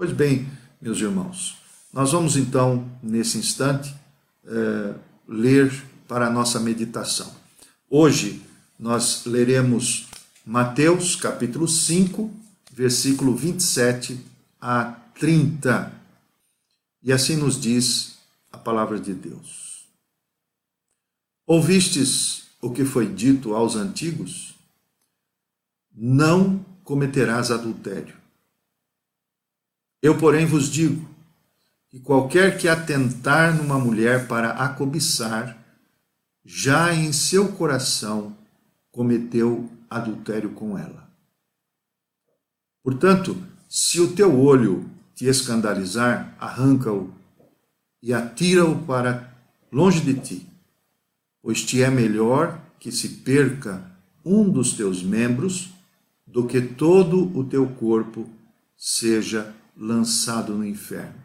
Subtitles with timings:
[0.00, 1.58] Pois bem, meus irmãos,
[1.92, 3.94] nós vamos então, nesse instante,
[4.46, 4.94] é,
[5.28, 5.70] ler
[6.08, 7.30] para a nossa meditação.
[7.86, 8.42] Hoje
[8.78, 10.08] nós leremos
[10.42, 12.32] Mateus capítulo 5,
[12.72, 14.18] versículo 27
[14.58, 14.84] a
[15.18, 15.92] 30.
[17.02, 18.20] E assim nos diz
[18.50, 19.84] a palavra de Deus.
[21.46, 24.54] Ouvistes o que foi dito aos antigos?
[25.94, 28.19] Não cometerás adultério.
[30.02, 31.08] Eu, porém, vos digo
[31.90, 35.58] que qualquer que atentar numa mulher para a cobiçar,
[36.44, 38.36] já em seu coração
[38.90, 41.10] cometeu adultério com ela.
[42.82, 43.36] Portanto,
[43.68, 47.12] se o teu olho te escandalizar, arranca-o
[48.02, 49.36] e atira-o para
[49.70, 50.46] longe de ti,
[51.42, 53.84] pois te é melhor que se perca
[54.24, 55.70] um dos teus membros
[56.26, 58.28] do que todo o teu corpo
[58.76, 61.18] seja lançado no inferno.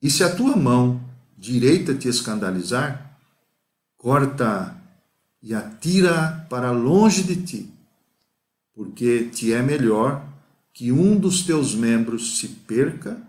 [0.00, 1.00] E se a tua mão
[1.36, 3.20] direita te escandalizar,
[3.98, 4.80] corta
[5.42, 7.74] e atira para longe de ti,
[8.72, 10.26] porque te é melhor
[10.72, 13.20] que um dos teus membros se perca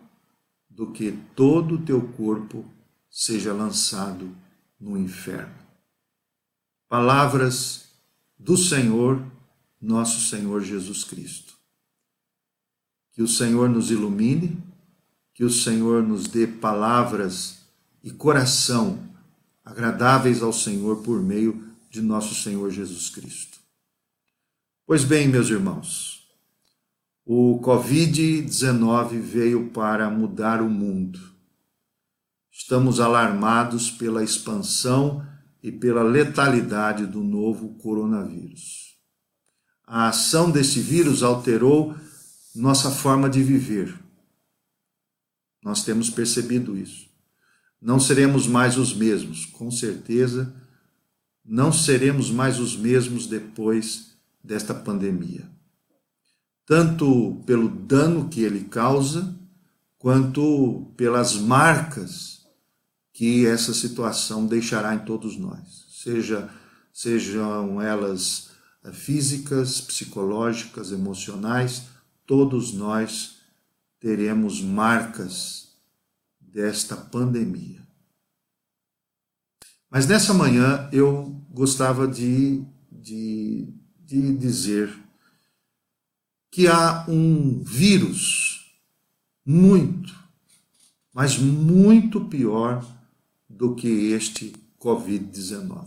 [0.70, 2.66] do que todo o teu corpo
[3.10, 4.34] seja lançado
[4.80, 5.54] no inferno.
[6.88, 7.90] Palavras
[8.40, 9.23] do Senhor,
[9.82, 11.53] nosso Senhor Jesus Cristo.
[13.14, 14.61] Que o Senhor nos ilumine,
[15.33, 17.59] que o Senhor nos dê palavras
[18.03, 19.00] e coração
[19.64, 23.59] agradáveis ao Senhor por meio de nosso Senhor Jesus Cristo.
[24.86, 26.28] Pois bem, meus irmãos,
[27.25, 31.20] o Covid-19 veio para mudar o mundo.
[32.52, 35.25] Estamos alarmados pela expansão
[35.61, 38.98] e pela letalidade do novo coronavírus.
[39.88, 41.95] A ação desse vírus alterou
[42.56, 43.98] nossa forma de viver.
[45.64, 47.14] Nós temos percebido isso
[47.84, 50.55] não seremos mais os mesmos, com certeza,
[51.44, 55.45] não seremos mais os mesmos depois desta pandemia.
[56.66, 59.38] Tanto pelo dano que ele causa,
[59.98, 62.45] quanto pelas marcas
[63.11, 66.50] que essa situação deixará em todos nós, seja
[66.94, 68.52] sejam elas
[68.83, 71.83] eh, físicas, psicológicas, emocionais,
[72.33, 73.38] todos nós
[73.99, 75.67] teremos marcas
[76.42, 77.80] desta pandemia.
[79.88, 84.92] Mas nessa manhã eu gostava de, de, de dizer
[86.49, 88.73] que há um vírus
[89.45, 90.11] muito,
[91.14, 92.83] mas muito pior
[93.48, 95.86] do que este Covid-19.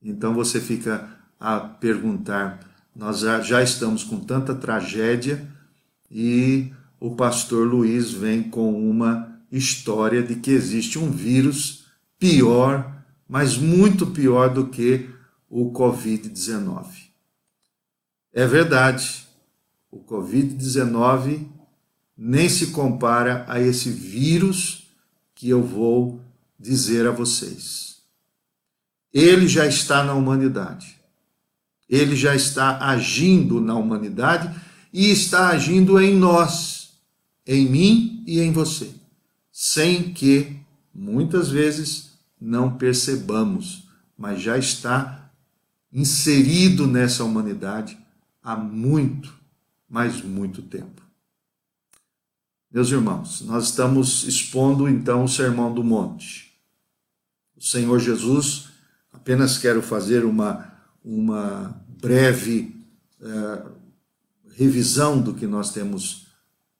[0.00, 5.48] Então você fica a perguntar: nós já estamos com tanta tragédia
[6.10, 11.86] e o pastor Luiz vem com uma história de que existe um vírus
[12.18, 15.10] pior, mas muito pior do que
[15.48, 16.86] o Covid-19.
[18.32, 19.26] É verdade,
[19.90, 21.46] o Covid-19
[22.16, 24.88] nem se compara a esse vírus
[25.34, 26.20] que eu vou
[26.58, 28.00] dizer a vocês.
[29.12, 31.01] Ele já está na humanidade.
[31.92, 34.52] Ele já está agindo na humanidade
[34.92, 36.94] e está agindo em nós,
[37.46, 39.02] em mim e em você
[39.52, 40.58] sem que
[40.94, 43.86] muitas vezes não percebamos,
[44.16, 45.30] mas já está
[45.92, 47.98] inserido nessa humanidade
[48.42, 49.32] há muito,
[49.88, 51.02] mas muito tempo.
[52.72, 56.50] Meus irmãos, nós estamos expondo então o Sermão do Monte.
[57.54, 58.70] O Senhor Jesus,
[59.12, 60.72] apenas quero fazer uma,
[61.04, 62.74] uma breve
[63.20, 63.70] uh,
[64.56, 66.26] revisão do que nós temos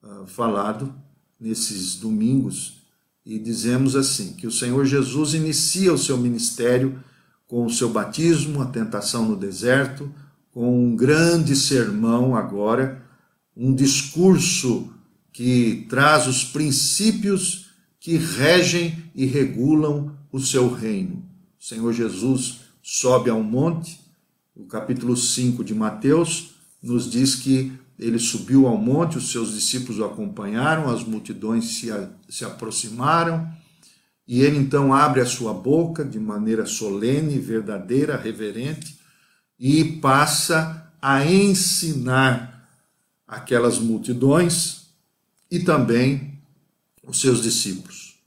[0.03, 0.93] uh, falado
[1.39, 2.83] nesses domingos
[3.25, 7.03] e dizemos assim: que o Senhor Jesus inicia o seu ministério
[7.47, 10.13] com o seu batismo, a tentação no deserto,
[10.51, 13.01] com um grande sermão agora,
[13.57, 14.93] um discurso
[15.33, 17.71] que traz os princípios
[18.01, 21.25] que regem e regulam o seu reino.
[21.61, 24.02] O Senhor Jesus sobe a um monte,
[24.55, 29.99] o capítulo 5 de Mateus nos diz que ele subiu ao monte, os seus discípulos
[29.99, 33.49] o acompanharam, as multidões se, a, se aproximaram,
[34.27, 38.99] e ele então abre a sua boca de maneira solene, verdadeira, reverente,
[39.59, 42.69] e passa a ensinar
[43.27, 44.89] aquelas multidões
[45.51, 46.39] e também
[47.07, 48.19] os seus discípulos.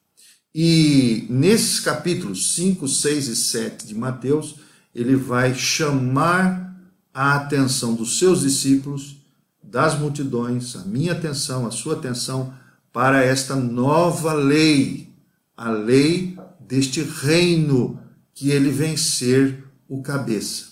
[0.54, 4.56] E nesses capítulos 5, 6 e 7 de Mateus,
[4.96, 6.74] ele vai chamar
[7.14, 9.18] a atenção dos seus discípulos
[9.62, 12.54] das multidões, a minha atenção, a sua atenção
[12.94, 15.10] para esta nova lei,
[15.58, 18.00] a lei deste reino
[18.34, 20.68] que ele vem ser o cabeça.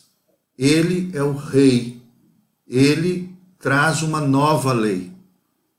[0.57, 2.01] Ele é o rei.
[2.65, 5.11] Ele traz uma nova lei.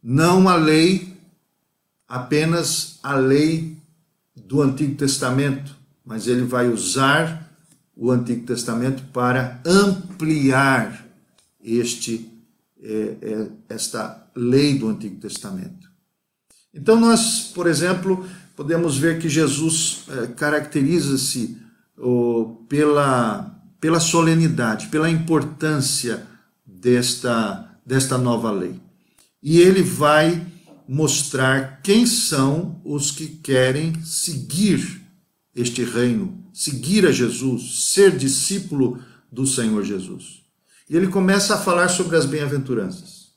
[0.02, 1.17] Não a lei,
[2.06, 3.79] apenas a lei
[4.37, 5.75] do Antigo Testamento,
[6.05, 7.44] mas ele vai usar
[7.96, 11.06] o Antigo Testamento para ampliar
[11.62, 12.31] este
[12.82, 15.88] é, é, esta lei do Antigo Testamento.
[16.73, 21.56] Então nós, por exemplo, podemos ver que Jesus é, caracteriza-se
[22.69, 26.26] pela, pela solenidade, pela importância
[26.67, 28.79] desta, desta nova lei.
[29.43, 30.46] E ele vai
[30.87, 35.02] mostrar quem são os que querem seguir
[35.55, 40.44] este reino, seguir a Jesus, ser discípulo do Senhor Jesus.
[40.88, 43.32] E ele começa a falar sobre as bem-aventuranças.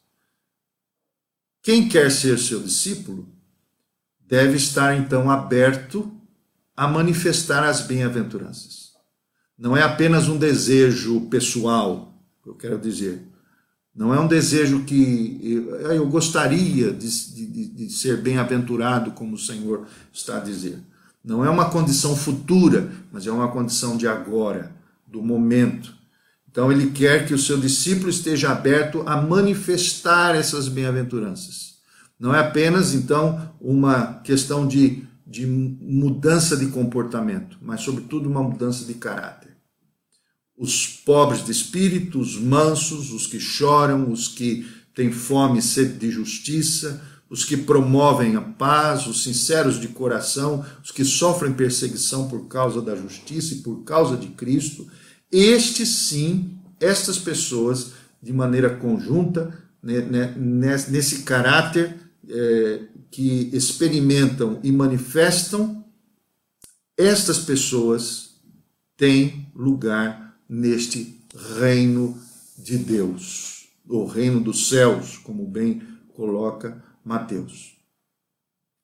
[1.64, 3.28] Quem quer ser seu discípulo
[4.20, 6.12] deve estar então aberto
[6.76, 8.92] a manifestar as bem-aventuranças.
[9.58, 12.14] Não é apenas um desejo pessoal,
[12.46, 13.24] eu quero dizer.
[13.96, 19.88] Não é um desejo que eu, gostaria de, de, de ser bem-aventurado, como o Senhor
[20.14, 20.80] está a dizer.
[21.28, 24.72] Não é uma condição futura, mas é uma condição de agora,
[25.06, 25.94] do momento.
[26.50, 31.76] Então ele quer que o seu discípulo esteja aberto a manifestar essas bem-aventuranças.
[32.20, 38.86] Não é apenas, então, uma questão de de mudança de comportamento, mas, sobretudo, uma mudança
[38.86, 39.58] de caráter.
[40.58, 44.66] Os pobres de espírito, os mansos, os que choram, os que
[44.96, 50.66] têm fome e sede de justiça, os que promovem a paz, os sinceros de coração,
[50.84, 54.88] os que sofrem perseguição por causa da justiça e por causa de Cristo,
[55.32, 57.92] estes sim, estas pessoas,
[58.22, 59.54] de maneira conjunta,
[59.84, 61.96] né, né, nesse caráter
[62.30, 62.82] é,
[63.12, 65.86] que experimentam e manifestam,
[66.96, 68.32] estas pessoas
[68.96, 71.22] têm lugar neste
[71.60, 72.18] reino
[72.58, 75.82] de Deus, o reino dos céus, como bem
[76.16, 77.78] coloca Mateus.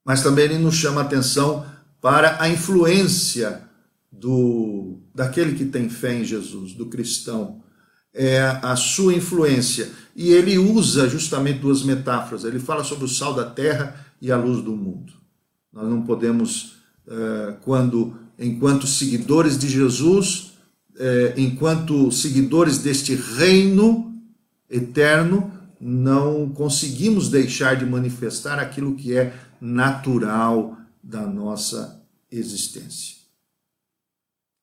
[0.06, 1.66] Mas também ele nos chama a atenção
[2.02, 3.64] para a influência
[4.12, 7.62] do daquele que tem fé em Jesus, do cristão,
[8.14, 9.90] é a sua influência.
[10.16, 12.44] E ele usa justamente duas metáforas.
[12.44, 15.14] Ele fala sobre o sal da terra e a luz do mundo.
[15.72, 16.78] Nós não podemos,
[17.08, 20.54] eh, quando, enquanto seguidores de Jesus,
[20.98, 24.14] eh, enquanto seguidores deste reino
[24.70, 25.52] eterno,
[25.86, 32.02] não conseguimos deixar de manifestar aquilo que é natural da nossa
[32.32, 33.18] existência.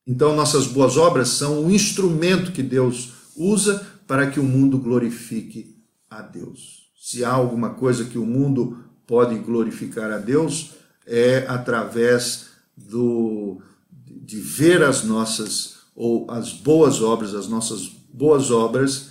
[0.07, 5.77] Então, nossas boas obras são o instrumento que Deus usa para que o mundo glorifique
[6.09, 6.89] a Deus.
[6.99, 10.71] Se há alguma coisa que o mundo pode glorificar a Deus
[11.05, 19.10] é através do de ver as nossas ou as boas obras, as nossas boas obras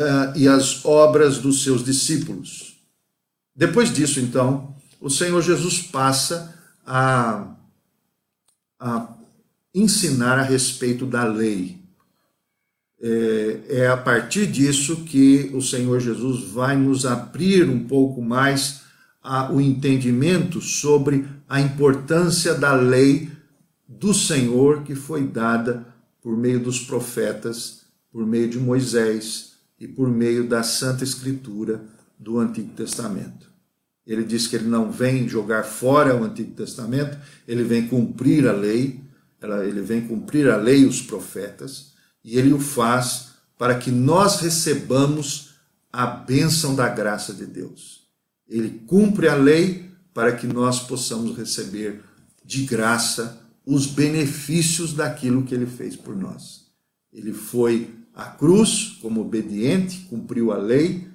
[0.00, 2.76] uh, e as obras dos seus discípulos.
[3.54, 6.54] Depois disso, então, o Senhor Jesus passa
[6.84, 7.54] a,
[8.80, 9.14] a
[9.74, 11.82] ensinar a respeito da lei.
[13.00, 18.82] É, é a partir disso que o Senhor Jesus vai nos abrir um pouco mais
[19.22, 23.30] a, o entendimento sobre a importância da lei
[23.86, 25.86] do Senhor que foi dada
[26.22, 31.84] por meio dos profetas, por meio de Moisés e por meio da Santa Escritura
[32.18, 33.52] do Antigo Testamento.
[34.06, 38.52] Ele diz que ele não vem jogar fora o Antigo Testamento, ele vem cumprir a
[38.52, 39.00] lei,
[39.66, 44.40] ele vem cumprir a lei e os profetas, e ele o faz para que nós
[44.40, 45.54] recebamos
[45.92, 48.08] a bênção da graça de Deus.
[48.48, 52.02] Ele cumpre a lei para que nós possamos receber
[52.44, 56.66] de graça os benefícios daquilo que ele fez por nós.
[57.12, 61.08] Ele foi à cruz como obediente, cumpriu a lei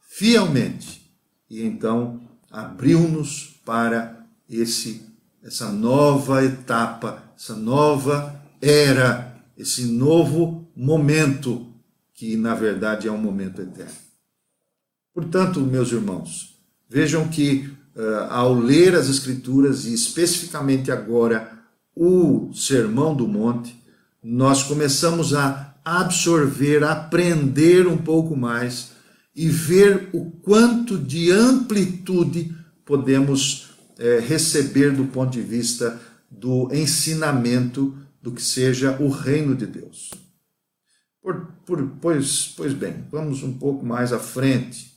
[0.00, 1.10] fielmente
[1.48, 5.06] e então abriu-nos para esse
[5.42, 11.72] essa nova etapa, essa nova era, esse novo momento
[12.12, 13.94] que na verdade é um momento eterno.
[15.14, 21.52] Portanto, meus irmãos, Vejam que uh, ao ler as Escrituras, e especificamente agora
[21.94, 23.76] o Sermão do Monte,
[24.22, 28.92] nós começamos a absorver, aprender um pouco mais
[29.34, 32.54] e ver o quanto de amplitude
[32.84, 39.66] podemos eh, receber do ponto de vista do ensinamento do que seja o reino de
[39.66, 40.10] Deus.
[41.22, 44.92] Por, por, pois, pois bem, vamos um pouco mais à frente.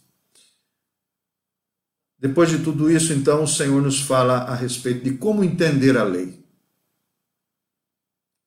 [2.20, 6.04] Depois de tudo isso, então, o Senhor nos fala a respeito de como entender a
[6.04, 6.41] lei.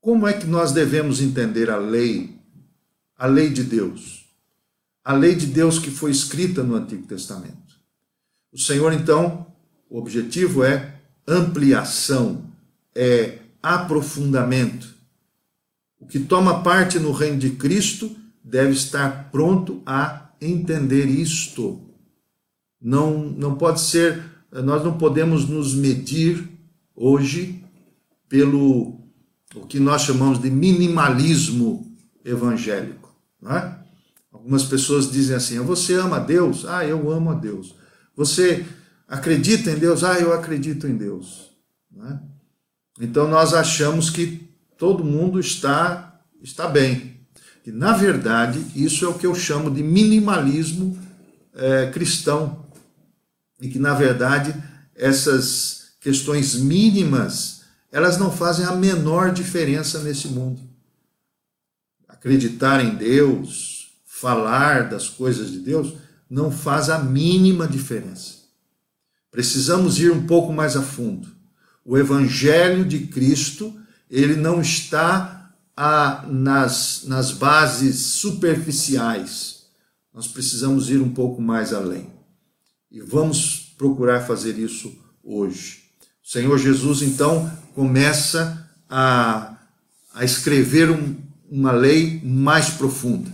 [0.05, 2.39] Como é que nós devemos entender a lei,
[3.17, 4.27] a lei de Deus?
[5.03, 7.81] A lei de Deus que foi escrita no Antigo Testamento.
[8.53, 9.47] O Senhor, então,
[9.89, 12.45] o objetivo é ampliação,
[12.95, 14.95] é aprofundamento.
[15.99, 21.81] O que toma parte no reino de Cristo deve estar pronto a entender isto.
[22.79, 26.47] Não, não pode ser, nós não podemos nos medir
[26.95, 27.65] hoje
[28.29, 28.94] pelo
[29.55, 33.15] o que nós chamamos de minimalismo evangélico.
[33.41, 33.79] Não é?
[34.33, 36.65] Algumas pessoas dizem assim: você ama Deus?
[36.67, 37.75] Ah, eu amo a Deus.
[38.17, 38.67] Você
[39.09, 40.03] acredita em Deus?
[40.03, 41.51] Ah, eu acredito em Deus.
[41.97, 42.19] É?
[43.01, 47.15] Então nós achamos que todo mundo está, está bem.
[47.67, 50.99] E, na verdade, isso é o que eu chamo de minimalismo
[51.55, 52.67] é, cristão.
[53.61, 54.55] E que, na verdade,
[54.95, 57.63] essas questões mínimas,
[57.95, 60.61] elas não fazem a menor diferença nesse mundo.
[62.09, 65.95] Acreditar em Deus, falar das coisas de Deus,
[66.29, 68.39] não faz a mínima diferença.
[69.31, 71.29] Precisamos ir um pouco mais a fundo.
[71.85, 73.73] O Evangelho de Cristo
[74.11, 79.67] ele não está a, nas, nas bases superficiais.
[80.13, 82.09] Nós precisamos ir um pouco mais além.
[82.91, 85.85] E vamos procurar fazer isso hoje.
[86.25, 89.57] O Senhor Jesus, então, começa a,
[90.15, 91.17] a escrever um,
[91.51, 93.31] uma lei mais profunda.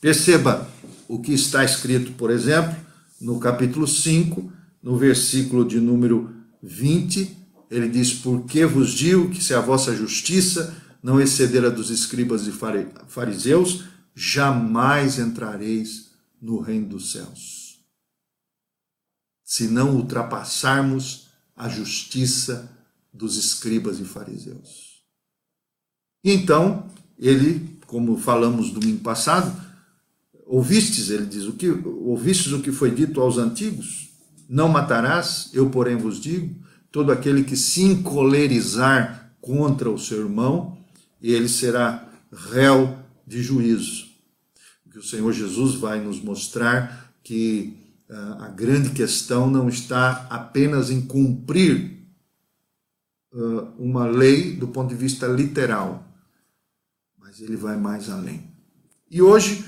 [0.00, 0.68] Perceba
[1.06, 2.74] o que está escrito, por exemplo,
[3.20, 9.54] no capítulo 5, no versículo de número 20 ele diz: Porque vos digo que se
[9.54, 12.52] a vossa justiça não exceder a dos escribas e
[13.08, 13.84] fariseus,
[14.14, 17.80] jamais entrareis no reino dos céus.
[19.42, 22.70] Se não ultrapassarmos a justiça
[23.12, 25.02] dos escribas e fariseus.
[26.24, 26.86] Então,
[27.18, 29.60] ele, como falamos domingo passado,
[30.46, 34.10] ouvistes, ele diz, o que ouvistes o que foi dito aos antigos?
[34.48, 36.54] Não matarás, eu porém vos digo,
[36.90, 40.78] todo aquele que se encolerizar contra o seu irmão,
[41.20, 44.06] ele será réu de juízo.
[44.90, 47.78] Que o Senhor Jesus vai nos mostrar que
[48.10, 51.91] uh, a grande questão não está apenas em cumprir
[53.78, 56.06] uma lei do ponto de vista literal,
[57.18, 58.50] mas ele vai mais além.
[59.10, 59.64] E hoje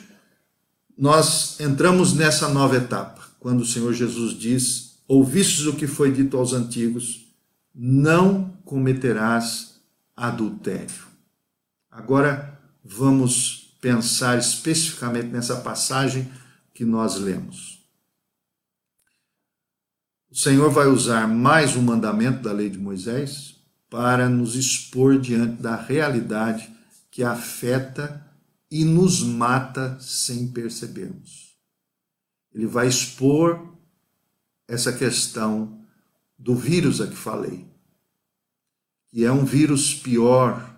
[0.96, 6.36] nós entramos nessa nova etapa, quando o Senhor Jesus diz ouvistes o que foi dito
[6.36, 7.26] aos antigos,
[7.74, 9.80] não cometerás
[10.16, 11.06] adultério.
[11.90, 16.30] Agora vamos pensar especificamente nessa passagem
[16.72, 17.82] que nós lemos.
[20.30, 23.53] O Senhor vai usar mais um mandamento da lei de Moisés
[23.94, 26.68] para nos expor diante da realidade
[27.12, 28.28] que afeta
[28.68, 31.56] e nos mata sem percebermos.
[32.52, 33.72] Ele vai expor
[34.66, 35.78] essa questão
[36.36, 37.68] do vírus a que falei,
[39.06, 40.76] que é um vírus pior,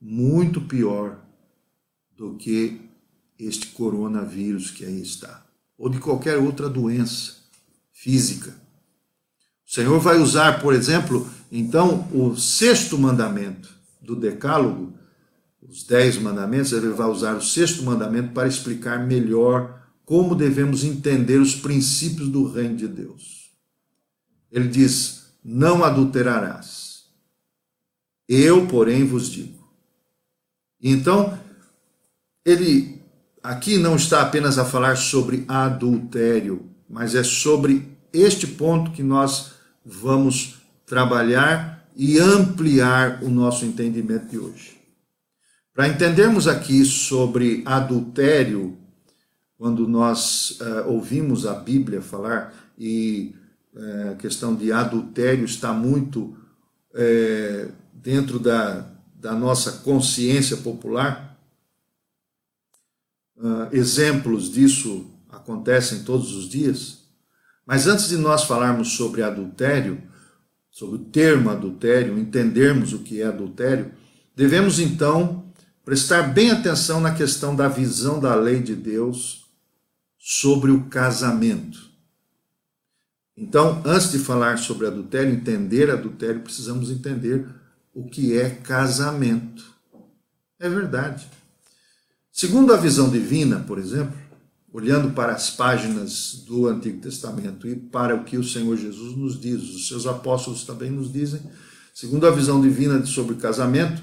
[0.00, 1.22] muito pior
[2.16, 2.80] do que
[3.38, 5.44] este coronavírus que aí está,
[5.76, 7.36] ou de qualquer outra doença
[7.92, 8.58] física.
[9.66, 13.68] O Senhor vai usar, por exemplo, então, o sexto mandamento
[14.00, 14.94] do Decálogo,
[15.60, 21.38] os dez mandamentos, ele vai usar o sexto mandamento para explicar melhor como devemos entender
[21.38, 23.50] os princípios do reino de Deus.
[24.50, 27.04] Ele diz: Não adulterarás.
[28.28, 29.68] Eu, porém, vos digo.
[30.80, 31.38] Então,
[32.44, 33.00] ele
[33.42, 39.52] aqui não está apenas a falar sobre adultério, mas é sobre este ponto que nós
[39.84, 40.59] vamos
[40.90, 44.76] trabalhar e ampliar o nosso entendimento de hoje.
[45.72, 48.76] Para entendermos aqui sobre adultério,
[49.56, 53.36] quando nós uh, ouvimos a Bíblia falar, e
[53.72, 56.36] uh, a questão de adultério está muito
[56.92, 61.30] uh, dentro da, da nossa consciência popular,
[63.72, 67.04] exemplos disso acontecem todos os dias.
[67.64, 70.09] Mas antes de nós falarmos sobre adultério,
[70.70, 73.92] sobre o termo adultério, entendermos o que é adultério,
[74.34, 75.44] devemos então
[75.84, 79.46] prestar bem atenção na questão da visão da lei de Deus
[80.18, 81.90] sobre o casamento.
[83.36, 87.46] Então, antes de falar sobre adultério, entender adultério, precisamos entender
[87.94, 89.64] o que é casamento.
[90.58, 91.26] É verdade.
[92.30, 94.16] Segundo a visão divina, por exemplo,
[94.72, 99.40] olhando para as páginas do Antigo Testamento e para o que o Senhor Jesus nos
[99.40, 101.40] diz, os seus apóstolos também nos dizem,
[101.94, 104.02] segundo a visão divina sobre casamento,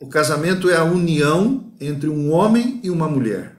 [0.00, 3.56] o casamento é a união entre um homem e uma mulher,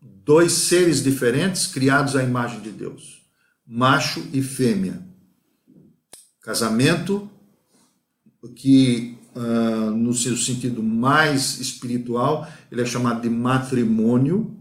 [0.00, 3.22] dois seres diferentes criados à imagem de Deus,
[3.66, 5.02] macho e fêmea.
[6.40, 7.30] Casamento
[8.56, 14.56] que uh, no seu sentido mais espiritual, ele é chamado de matrimônio.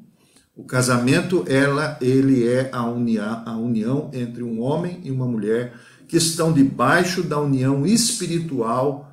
[0.62, 5.74] O casamento, ela, ele é a união, a união entre um homem e uma mulher
[6.08, 9.12] que estão debaixo da união espiritual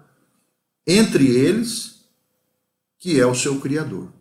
[0.86, 2.04] entre eles,
[2.98, 4.12] que é o seu Criador.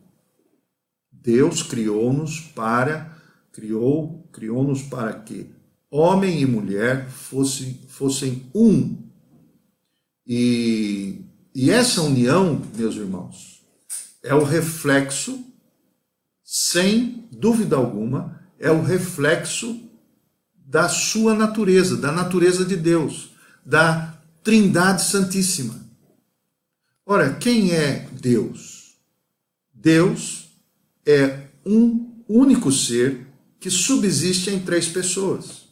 [1.12, 3.14] Deus criou-nos para
[3.52, 5.52] criou criou-nos para que
[5.92, 9.04] homem e mulher fossem, fossem um.
[10.26, 13.66] E e essa união, meus irmãos,
[14.24, 15.44] é o reflexo,
[16.50, 19.82] sem dúvida alguma, é o reflexo
[20.56, 23.32] da sua natureza, da natureza de Deus,
[23.66, 25.76] da Trindade Santíssima.
[27.06, 28.96] Ora, quem é Deus?
[29.74, 30.50] Deus
[31.06, 33.28] é um único ser
[33.60, 35.68] que subsiste em três pessoas.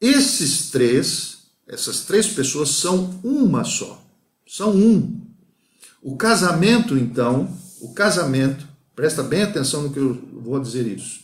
[0.00, 1.38] Esses três,
[1.68, 4.04] essas três pessoas são uma só
[4.46, 5.20] são um.
[6.00, 11.20] O casamento, então, o casamento, presta bem atenção no que eu vou dizer isso.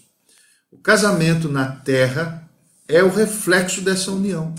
[0.70, 2.48] O casamento na terra
[2.86, 4.54] é o reflexo dessa união.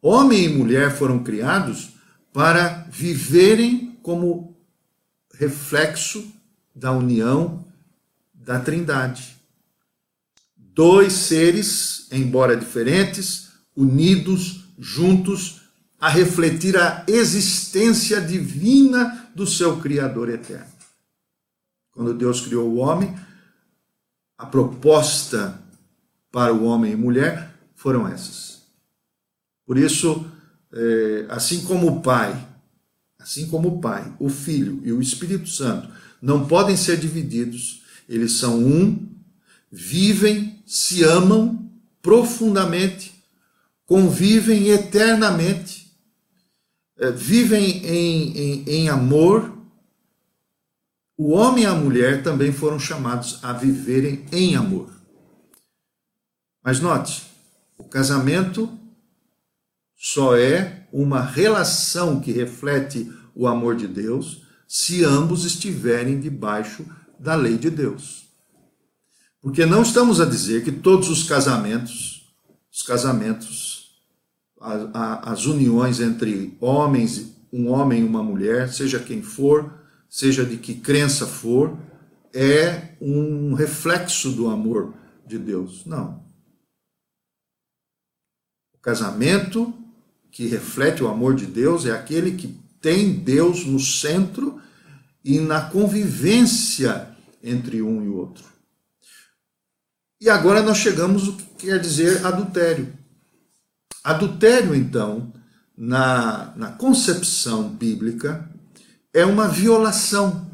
[0.00, 1.90] Homem e mulher foram criados
[2.32, 4.56] para viverem como
[5.34, 6.32] reflexo
[6.74, 7.64] da união
[8.32, 9.36] da Trindade.
[10.56, 15.60] Dois seres, embora diferentes, unidos, juntos,
[16.00, 20.79] a refletir a existência divina do seu Criador eterno.
[21.92, 23.14] Quando Deus criou o homem,
[24.38, 25.60] a proposta
[26.30, 28.62] para o homem e mulher foram essas.
[29.66, 30.24] Por isso,
[30.72, 32.48] é, assim como o Pai,
[33.18, 35.90] assim como o Pai, o Filho e o Espírito Santo
[36.22, 39.08] não podem ser divididos, eles são um,
[39.70, 41.70] vivem, se amam
[42.02, 43.12] profundamente,
[43.86, 45.80] convivem eternamente
[47.00, 49.56] é, vivem em, em, em amor,
[51.22, 54.90] o homem e a mulher também foram chamados a viverem em amor.
[56.64, 57.24] Mas note,
[57.76, 58.70] o casamento
[59.94, 66.86] só é uma relação que reflete o amor de Deus se ambos estiverem debaixo
[67.18, 68.24] da lei de Deus.
[69.42, 72.32] Porque não estamos a dizer que todos os casamentos,
[72.72, 73.90] os casamentos
[74.58, 79.79] a, a, as uniões entre homens, um homem e uma mulher, seja quem for,
[80.10, 81.78] seja de que crença for,
[82.34, 84.92] é um reflexo do amor
[85.24, 85.86] de Deus.
[85.86, 86.24] Não.
[88.74, 89.72] O casamento
[90.30, 94.60] que reflete o amor de Deus é aquele que tem Deus no centro
[95.24, 98.44] e na convivência entre um e o outro.
[100.20, 102.92] E agora nós chegamos o que quer dizer adultério.
[104.02, 105.32] Adultério, então,
[105.76, 108.49] na, na concepção bíblica,
[109.12, 110.48] é uma violação.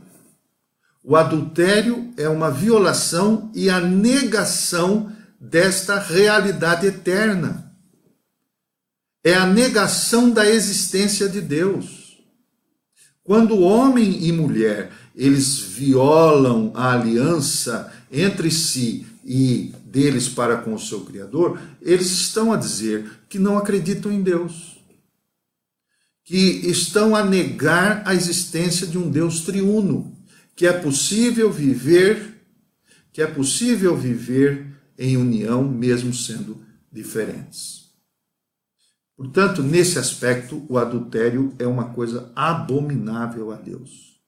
[1.02, 7.72] O adultério é uma violação e a negação desta realidade eterna.
[9.22, 12.18] É a negação da existência de Deus.
[13.22, 20.78] Quando homem e mulher eles violam a aliança entre si e deles para com o
[20.78, 24.75] seu Criador, eles estão a dizer que não acreditam em Deus,
[26.26, 30.12] que estão a negar a existência de um Deus triuno,
[30.56, 32.42] que é possível viver,
[33.12, 34.66] que é possível viver
[34.98, 36.60] em união mesmo sendo
[36.90, 37.92] diferentes.
[39.16, 44.20] Portanto, nesse aspecto, o adultério é uma coisa abominável a Deus.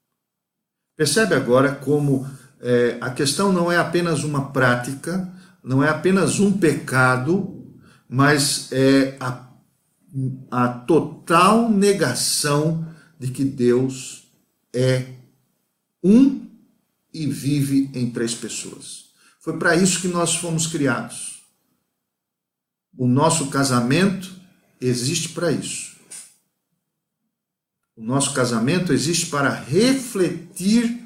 [0.97, 2.31] Percebe agora como
[2.61, 5.29] é, a questão não é apenas uma prática,
[5.65, 7.75] não é apenas um pecado,
[8.09, 9.48] mas é a,
[10.51, 12.87] a total negação
[13.19, 14.29] de que Deus
[14.73, 15.13] é
[16.03, 16.47] um
[17.13, 19.07] e vive em três pessoas.
[19.41, 21.43] Foi para isso que nós fomos criados.
[22.97, 24.31] O nosso casamento
[24.81, 25.97] existe para isso.
[27.97, 31.05] O nosso casamento existe para refletir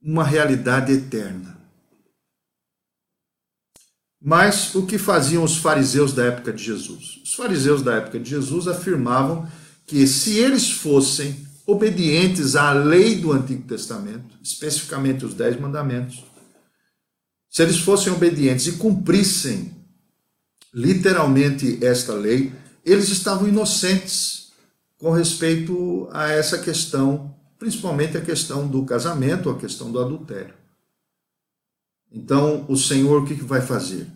[0.00, 1.51] uma realidade eterna.
[4.24, 7.20] Mas o que faziam os fariseus da época de Jesus?
[7.24, 9.48] Os fariseus da época de Jesus afirmavam
[9.84, 16.24] que se eles fossem obedientes à lei do Antigo Testamento, especificamente os Dez Mandamentos,
[17.50, 19.74] se eles fossem obedientes e cumprissem
[20.72, 22.52] literalmente esta lei,
[22.84, 24.52] eles estavam inocentes
[24.98, 30.61] com respeito a essa questão, principalmente a questão do casamento, a questão do adultério.
[32.12, 34.06] Então, o Senhor o que vai fazer?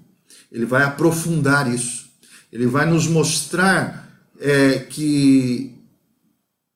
[0.52, 2.10] Ele vai aprofundar isso.
[2.52, 4.06] Ele vai nos mostrar
[4.38, 5.74] é, que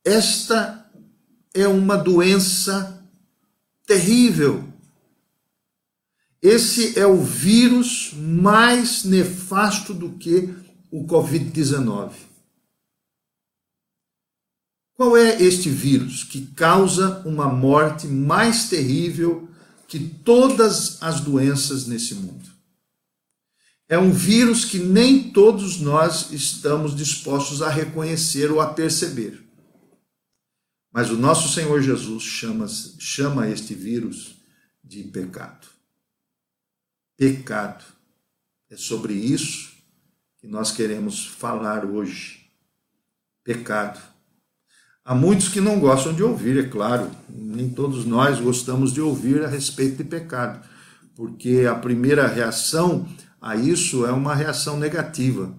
[0.05, 0.91] esta
[1.55, 3.05] é uma doença
[3.87, 4.65] terrível.
[6.43, 10.55] Esse é o vírus mais nefasto do que
[10.91, 12.13] o Covid-19.
[14.95, 19.50] Qual é este vírus que causa uma morte mais terrível
[19.91, 22.49] que todas as doenças nesse mundo?
[23.89, 29.45] É um vírus que nem todos nós estamos dispostos a reconhecer ou a perceber.
[30.93, 34.37] Mas o nosso Senhor Jesus chama, chama este vírus
[34.83, 35.67] de pecado.
[37.17, 37.85] Pecado.
[38.71, 39.73] É sobre isso
[40.39, 42.49] que nós queremos falar hoje.
[43.43, 44.01] Pecado.
[45.05, 49.43] Há muitos que não gostam de ouvir, é claro, nem todos nós gostamos de ouvir
[49.43, 50.61] a respeito de pecado,
[51.17, 53.09] porque a primeira reação
[53.41, 55.53] a isso é uma reação negativa.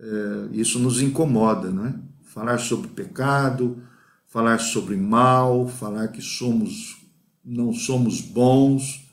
[0.00, 1.94] É, isso nos incomoda, não é?
[2.24, 3.82] Falar sobre pecado,
[4.26, 7.00] falar sobre mal, falar que somos
[7.44, 9.04] não somos bons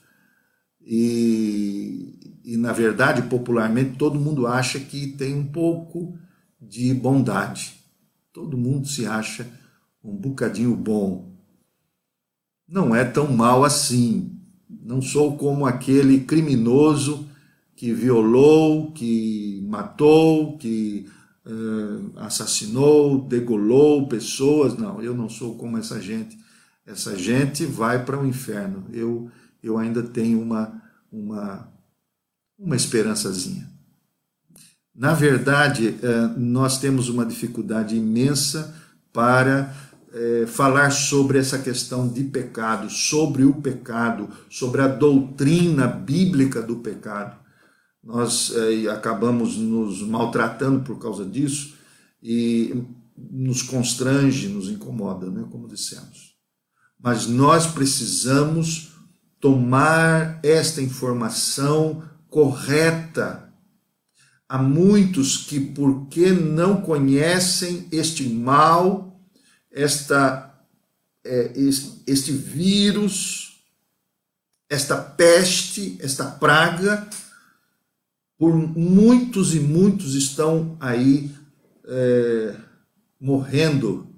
[0.80, 6.16] e, e na verdade popularmente todo mundo acha que tem um pouco
[6.60, 7.79] de bondade.
[8.32, 9.46] Todo mundo se acha
[10.02, 11.32] um bocadinho bom.
[12.68, 14.38] Não é tão mal assim.
[14.68, 17.28] Não sou como aquele criminoso
[17.74, 21.08] que violou, que matou, que
[21.44, 24.76] uh, assassinou, degolou pessoas.
[24.76, 26.38] Não, eu não sou como essa gente.
[26.86, 28.84] Essa gente vai para o inferno.
[28.92, 29.30] Eu,
[29.62, 31.68] eu ainda tenho uma, uma,
[32.58, 33.68] uma esperançazinha.
[35.00, 38.76] Na verdade, uh, nós temos uma dificuldade imensa
[39.12, 39.74] para
[40.12, 46.76] é, falar sobre essa questão de pecado, sobre o pecado, sobre a doutrina bíblica do
[46.76, 47.40] pecado
[48.02, 51.74] nós é, acabamos nos maltratando por causa disso
[52.22, 52.84] e
[53.16, 56.34] nos constrange, nos incomoda, né, como dissemos.
[56.98, 58.92] Mas nós precisamos
[59.38, 63.49] tomar esta informação correta.
[64.52, 69.16] Há muitos que, porque não conhecem este mal,
[69.70, 70.60] esta,
[71.24, 71.52] é,
[72.04, 73.62] este vírus,
[74.68, 77.08] esta peste, esta praga,
[78.36, 81.30] por muitos e muitos estão aí
[81.86, 82.56] é,
[83.20, 84.12] morrendo,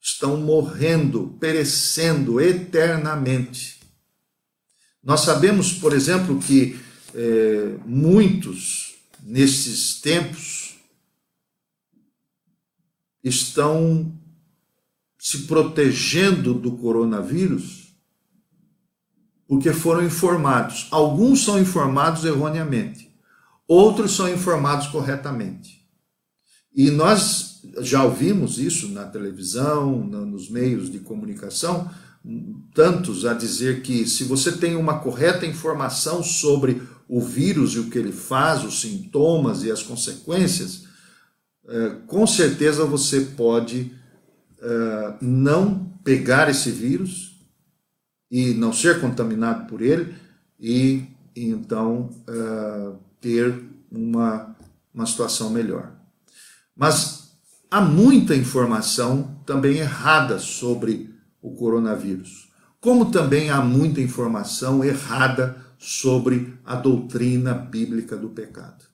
[0.00, 3.78] estão morrendo, perecendo eternamente.
[5.04, 6.80] Nós sabemos, por exemplo, que
[7.14, 8.87] é, muitos
[9.28, 10.76] nesses tempos
[13.22, 14.16] estão
[15.18, 17.94] se protegendo do coronavírus
[19.46, 20.88] porque foram informados.
[20.90, 23.08] Alguns são informados erroneamente
[23.68, 25.86] outros são informados corretamente.
[26.74, 31.90] E nós já ouvimos isso na televisão, nos meios de comunicação,
[32.74, 37.88] tantos a dizer que se você tem uma correta informação sobre o vírus e o
[37.88, 40.84] que ele faz, os sintomas e as consequências,
[41.66, 43.92] é, com certeza você pode
[44.60, 47.36] é, não pegar esse vírus
[48.30, 50.14] e não ser contaminado por ele
[50.60, 54.54] e então é, ter uma,
[54.92, 55.92] uma situação melhor.
[56.76, 57.32] Mas
[57.70, 65.67] há muita informação também errada sobre o coronavírus, como também há muita informação errada sobre
[66.64, 68.84] a doutrina bíblica do pecado.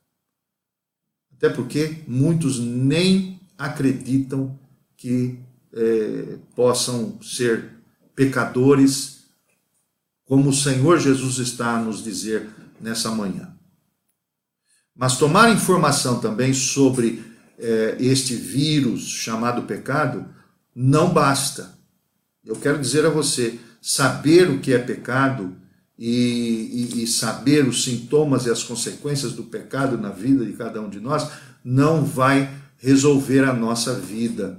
[1.37, 4.59] Até porque muitos nem acreditam
[4.97, 5.39] que
[5.73, 7.71] é, possam ser
[8.15, 9.25] pecadores,
[10.25, 12.49] como o Senhor Jesus está a nos dizer
[12.81, 13.55] nessa manhã.
[14.95, 17.25] Mas tomar informação também sobre
[17.59, 20.29] é, este vírus chamado pecado
[20.75, 21.77] não basta.
[22.45, 25.57] Eu quero dizer a você: saber o que é pecado
[25.99, 30.81] e, e, e saber os sintomas e as consequências do pecado na vida de cada
[30.81, 31.31] um de nós
[31.65, 34.59] não vai resolver a nossa vida.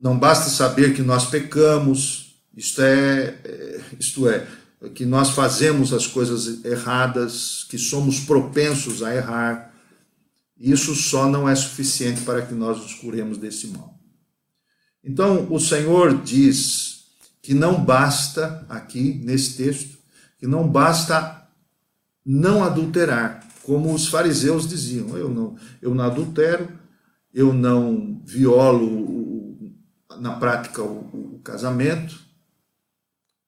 [0.00, 4.46] Não basta saber que nós pecamos, isto é, é isto é,
[4.94, 9.74] que nós fazemos as coisas erradas, que somos propensos a errar.
[10.56, 13.98] Isso só não é suficiente para que nós nos curemos desse mal.
[15.02, 16.97] Então, o Senhor diz
[17.48, 19.96] que não basta, aqui nesse texto,
[20.36, 21.48] que não basta
[22.22, 26.68] não adulterar, como os fariseus diziam: eu não, eu não adultero,
[27.32, 29.56] eu não violo
[30.20, 32.20] na prática o, o casamento.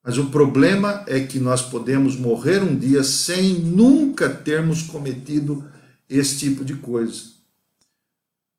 [0.03, 5.71] Mas o problema é que nós podemos morrer um dia sem nunca termos cometido
[6.09, 7.23] esse tipo de coisa.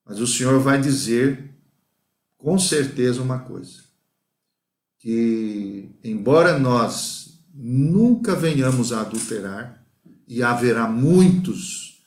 [0.06, 1.50] Mas o Senhor vai dizer
[2.38, 3.90] com certeza uma coisa:
[5.02, 9.82] que, embora nós nunca venhamos a adulterar,
[10.28, 12.02] e haverá muitos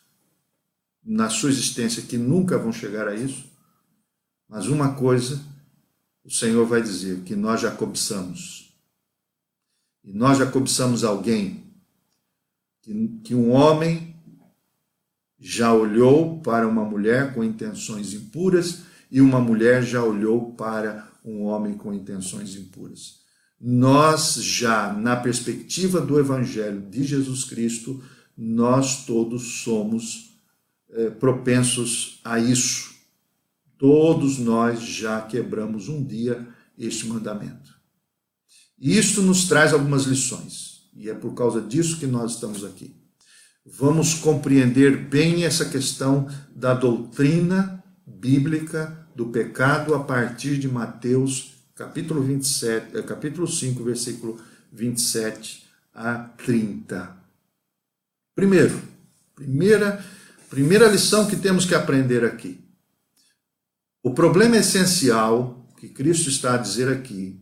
[1.05, 3.45] na sua existência que nunca vão chegar a isso,
[4.49, 5.39] mas uma coisa
[6.25, 8.73] o Senhor vai dizer: que nós já cobiçamos.
[10.03, 11.65] E nós já cobiçamos alguém,
[12.81, 14.17] que, que um homem
[15.39, 21.45] já olhou para uma mulher com intenções impuras e uma mulher já olhou para um
[21.45, 23.21] homem com intenções impuras.
[23.61, 28.03] Nós já, na perspectiva do Evangelho de Jesus Cristo,
[28.37, 30.39] nós todos somos
[30.91, 32.95] é, propensos a isso.
[33.79, 37.75] Todos nós já quebramos um dia este mandamento.
[38.79, 42.95] E nos traz algumas lições, e é por causa disso que nós estamos aqui.
[43.65, 52.23] Vamos compreender bem essa questão da doutrina bíblica do pecado a partir de Mateus, capítulo
[52.23, 54.41] 27, eh, capítulo 5, versículo
[54.73, 57.17] 27 a 30.
[58.35, 58.83] Primeiro,
[59.35, 60.05] primeira,
[60.51, 62.61] primeira lição que temos que aprender aqui.
[64.03, 67.41] O problema essencial que Cristo está a dizer aqui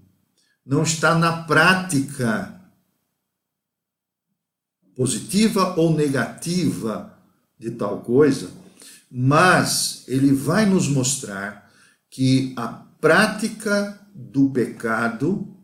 [0.65, 2.61] não está na prática
[4.95, 7.19] positiva ou negativa
[7.59, 8.51] de tal coisa,
[9.15, 11.71] mas ele vai nos mostrar
[12.09, 15.55] que a prática do pecado,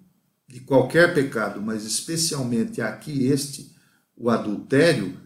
[0.46, 3.74] de qualquer pecado, mas especialmente aqui este,
[4.14, 5.16] o adultério,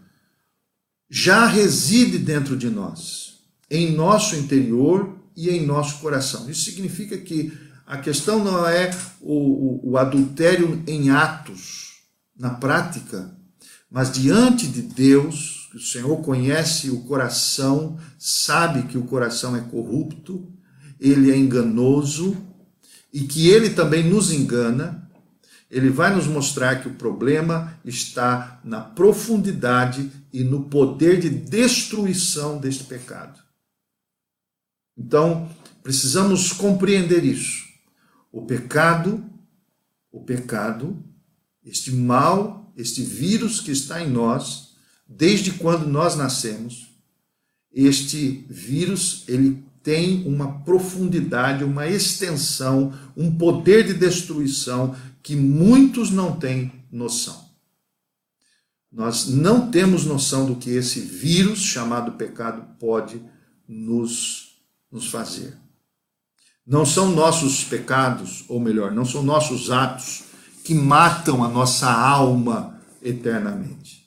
[1.10, 6.48] já reside dentro de nós, em nosso interior e em nosso coração.
[6.48, 7.52] Isso significa que
[7.84, 12.02] a questão não é o, o, o adultério em atos,
[12.38, 13.36] na prática,
[13.90, 20.48] mas diante de Deus, o Senhor conhece o coração, sabe que o coração é corrupto,
[21.00, 22.36] ele é enganoso
[23.12, 25.02] e que ele também nos engana
[25.72, 32.58] ele vai nos mostrar que o problema está na profundidade e no poder de destruição
[32.58, 33.40] deste pecado.
[34.94, 35.48] Então,
[35.82, 37.64] precisamos compreender isso.
[38.30, 39.24] O pecado,
[40.10, 41.02] o pecado,
[41.64, 44.71] este mal, este vírus que está em nós,
[45.16, 46.90] desde quando nós nascemos,
[47.72, 56.36] este vírus, ele tem uma profundidade, uma extensão, um poder de destruição que muitos não
[56.36, 57.50] têm noção.
[58.90, 63.22] Nós não temos noção do que esse vírus chamado pecado pode
[63.66, 64.58] nos,
[64.90, 65.56] nos fazer.
[66.66, 70.24] Não são nossos pecados, ou melhor, não são nossos atos
[70.62, 74.01] que matam a nossa alma eternamente.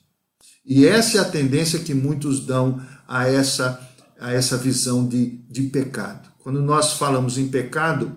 [0.66, 3.80] E essa é a tendência que muitos dão a essa,
[4.20, 6.28] a essa visão de, de pecado.
[6.40, 8.16] Quando nós falamos em pecado,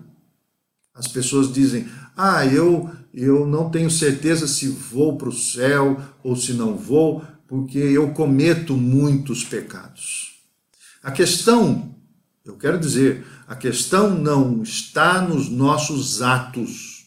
[0.95, 6.35] as pessoas dizem: ah, eu, eu não tenho certeza se vou para o céu ou
[6.35, 10.35] se não vou, porque eu cometo muitos pecados.
[11.03, 11.95] A questão,
[12.45, 17.07] eu quero dizer, a questão não está nos nossos atos,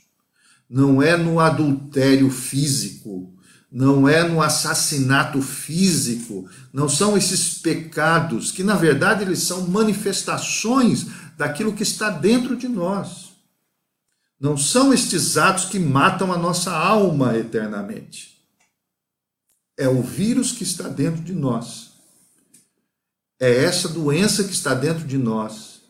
[0.70, 3.36] não é no adultério físico,
[3.72, 11.06] não é no assassinato físico, não são esses pecados que, na verdade, eles são manifestações
[11.38, 13.32] daquilo que está dentro de nós.
[14.38, 18.42] Não são estes atos que matam a nossa alma eternamente.
[19.78, 21.92] É o vírus que está dentro de nós.
[23.40, 25.82] É essa doença que está dentro de nós.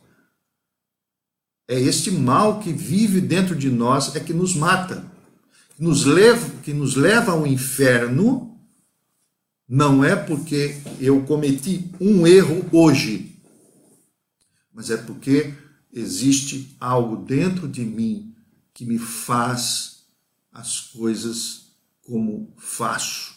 [1.67, 5.10] É este mal que vive dentro de nós é que nos mata,
[5.81, 8.55] nos leva, que nos leva ao inferno.
[9.67, 13.35] Não é porque eu cometi um erro hoje,
[14.71, 15.55] mas é porque
[15.91, 18.35] existe algo dentro de mim
[18.73, 20.03] que me faz
[20.51, 21.71] as coisas
[22.03, 23.33] como faço.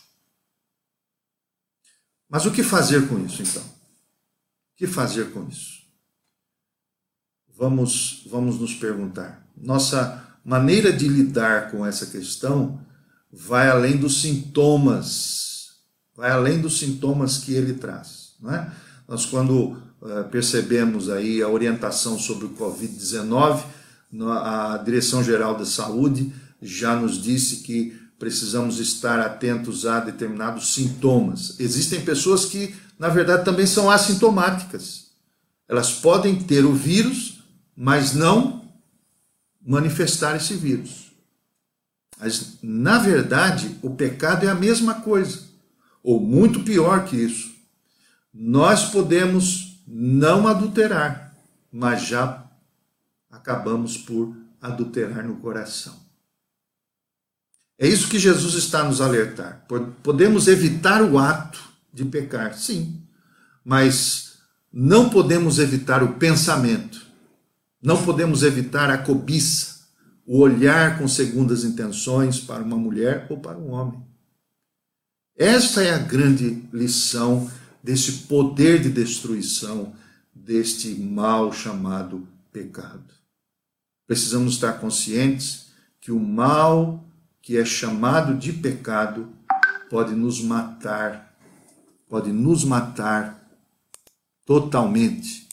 [2.28, 3.62] Mas o que fazer com isso, então?
[3.62, 5.82] O que fazer com isso?
[7.56, 9.48] Vamos, vamos nos perguntar.
[9.56, 12.78] Nossa maneira de lidar com essa questão
[13.32, 15.70] vai além dos sintomas,
[16.14, 18.34] vai além dos sintomas que ele traz.
[18.40, 18.70] Não é?
[19.08, 23.64] Nós, quando uh, percebemos aí a orientação sobre o Covid-19,
[24.30, 31.56] a Direção-Geral da Saúde já nos disse que precisamos estar atentos a determinados sintomas.
[31.58, 35.06] Existem pessoas que, na verdade, também são assintomáticas.
[35.68, 37.42] Elas podem ter o vírus,
[37.76, 38.63] mas não
[39.64, 41.12] manifestar esse vírus.
[42.18, 45.42] Mas, na verdade, o pecado é a mesma coisa,
[46.02, 47.54] ou muito pior que isso.
[48.32, 51.34] Nós podemos não adulterar,
[51.72, 52.44] mas já
[53.30, 56.04] acabamos por adulterar no coração.
[57.78, 59.66] É isso que Jesus está nos alertar.
[60.02, 61.60] Podemos evitar o ato
[61.92, 63.02] de pecar, sim,
[63.64, 64.38] mas
[64.72, 67.03] não podemos evitar o pensamento,
[67.84, 69.84] não podemos evitar a cobiça,
[70.24, 74.02] o olhar com segundas intenções para uma mulher ou para um homem.
[75.36, 77.50] Esta é a grande lição
[77.82, 79.92] desse poder de destruição,
[80.34, 83.04] deste mal chamado pecado.
[84.06, 85.66] Precisamos estar conscientes
[86.00, 87.04] que o mal
[87.42, 89.28] que é chamado de pecado
[89.90, 91.36] pode nos matar,
[92.08, 93.46] pode nos matar
[94.46, 95.46] totalmente,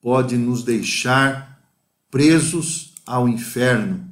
[0.00, 1.55] pode nos deixar
[2.10, 4.08] presos ao inferno,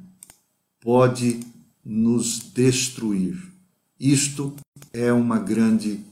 [0.80, 1.40] pode
[1.84, 3.36] nos destruir.
[3.98, 4.54] Isto
[4.92, 6.04] é uma grande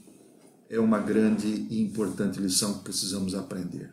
[0.68, 3.90] é uma grande e importante lição que precisamos aprender.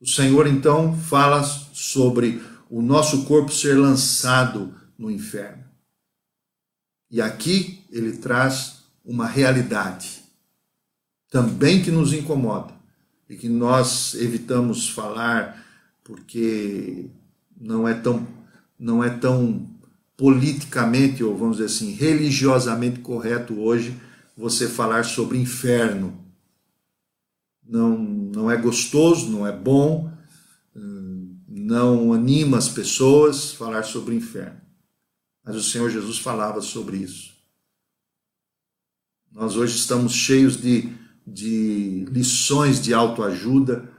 [0.00, 5.64] O Senhor então fala sobre o nosso corpo ser lançado no inferno.
[7.08, 10.24] E aqui ele traz uma realidade
[11.30, 12.74] também que nos incomoda
[13.28, 15.64] e que nós evitamos falar
[16.06, 17.10] porque
[17.60, 18.24] não é tão
[18.78, 19.68] não é tão
[20.16, 24.00] politicamente ou vamos dizer assim religiosamente correto hoje
[24.36, 26.16] você falar sobre inferno.
[27.68, 30.12] Não não é gostoso, não é bom,
[31.48, 34.60] não anima as pessoas falar sobre inferno.
[35.44, 37.34] Mas o Senhor Jesus falava sobre isso.
[39.32, 40.92] Nós hoje estamos cheios de,
[41.26, 43.95] de lições de autoajuda,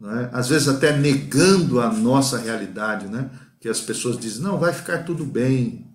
[0.00, 0.30] né?
[0.32, 3.30] às vezes até negando a nossa realidade, né?
[3.60, 5.86] que as pessoas dizem, não, vai ficar tudo bem.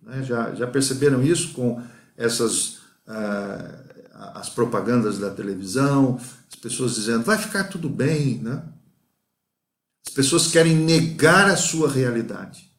[0.00, 0.22] Né?
[0.22, 1.82] Já, já perceberam isso com
[2.16, 2.76] essas
[3.08, 3.90] uh,
[4.34, 8.62] as propagandas da televisão, as pessoas dizendo, vai ficar tudo bem, né?
[10.06, 12.70] As pessoas querem negar a sua realidade,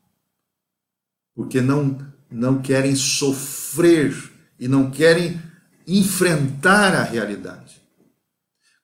[1.36, 1.98] porque não,
[2.30, 5.42] não querem sofrer e não querem
[5.88, 7.82] enfrentar a realidade.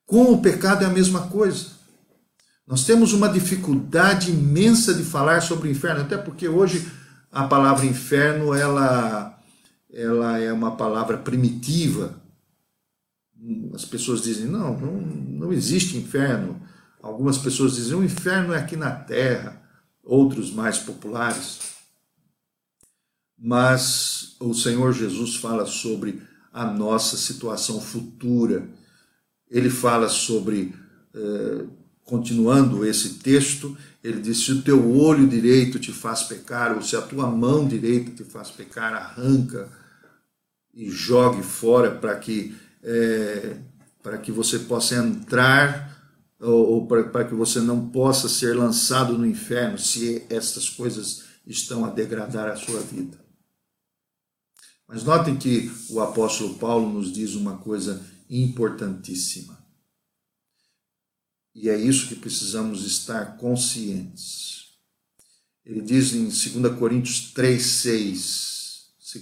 [0.05, 1.76] Com o pecado é a mesma coisa.
[2.67, 6.85] Nós temos uma dificuldade imensa de falar sobre o inferno, até porque hoje
[7.31, 9.41] a palavra inferno ela,
[9.91, 12.21] ela é uma palavra primitiva.
[13.73, 16.61] As pessoas dizem, não, não, não existe inferno.
[17.01, 19.61] Algumas pessoas dizem o inferno é aqui na terra,
[20.03, 21.59] outros mais populares.
[23.37, 28.67] Mas o Senhor Jesus fala sobre a nossa situação futura.
[29.49, 30.75] Ele fala sobre,
[31.13, 31.65] eh,
[32.07, 36.95] continuando esse texto, ele diz: se o teu olho direito te faz pecar, ou se
[36.95, 39.69] a tua mão direita te faz pecar, arranca
[40.73, 43.57] e jogue fora para que, eh,
[44.01, 45.95] para que você possa entrar
[46.39, 51.83] ou, ou para que você não possa ser lançado no inferno se estas coisas estão
[51.83, 53.17] a degradar a sua vida.
[54.87, 59.56] Mas notem que o apóstolo Paulo nos diz uma coisa importantíssima.
[61.59, 64.67] E é isso que precisamos estar conscientes.
[65.65, 68.67] Ele diz em 2 Coríntios 3, 6.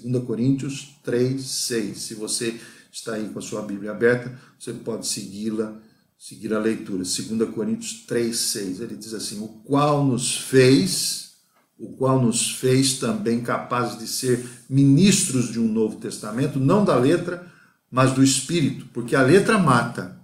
[0.04, 1.98] 2 Coríntios 3, 6.
[1.98, 2.60] Se você
[2.92, 5.80] está aí com a sua Bíblia aberta, você pode segui-la
[6.18, 11.36] seguir a leitura, 2 Coríntios 3, 6, ele diz assim: O qual nos fez,
[11.78, 16.98] o qual nos fez também capazes de ser ministros de um novo testamento, não da
[16.98, 17.50] letra,
[17.92, 20.20] mas do espírito, porque a letra mata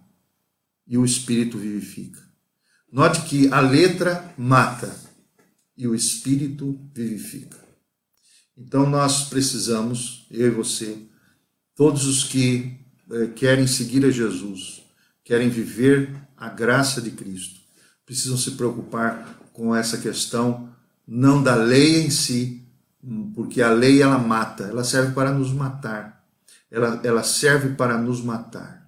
[0.87, 2.19] e o espírito vivifica.
[2.91, 4.93] Note que a letra mata
[5.77, 7.57] e o espírito vivifica.
[8.57, 10.97] Então nós precisamos, eu e você,
[11.75, 12.77] todos os que
[13.09, 14.83] eh, querem seguir a Jesus,
[15.23, 17.61] querem viver a graça de Cristo,
[18.05, 20.69] precisam se preocupar com essa questão
[21.07, 22.65] não da lei em si,
[23.33, 26.23] porque a lei ela mata, ela serve para nos matar.
[26.69, 28.80] Ela, ela serve para nos matar.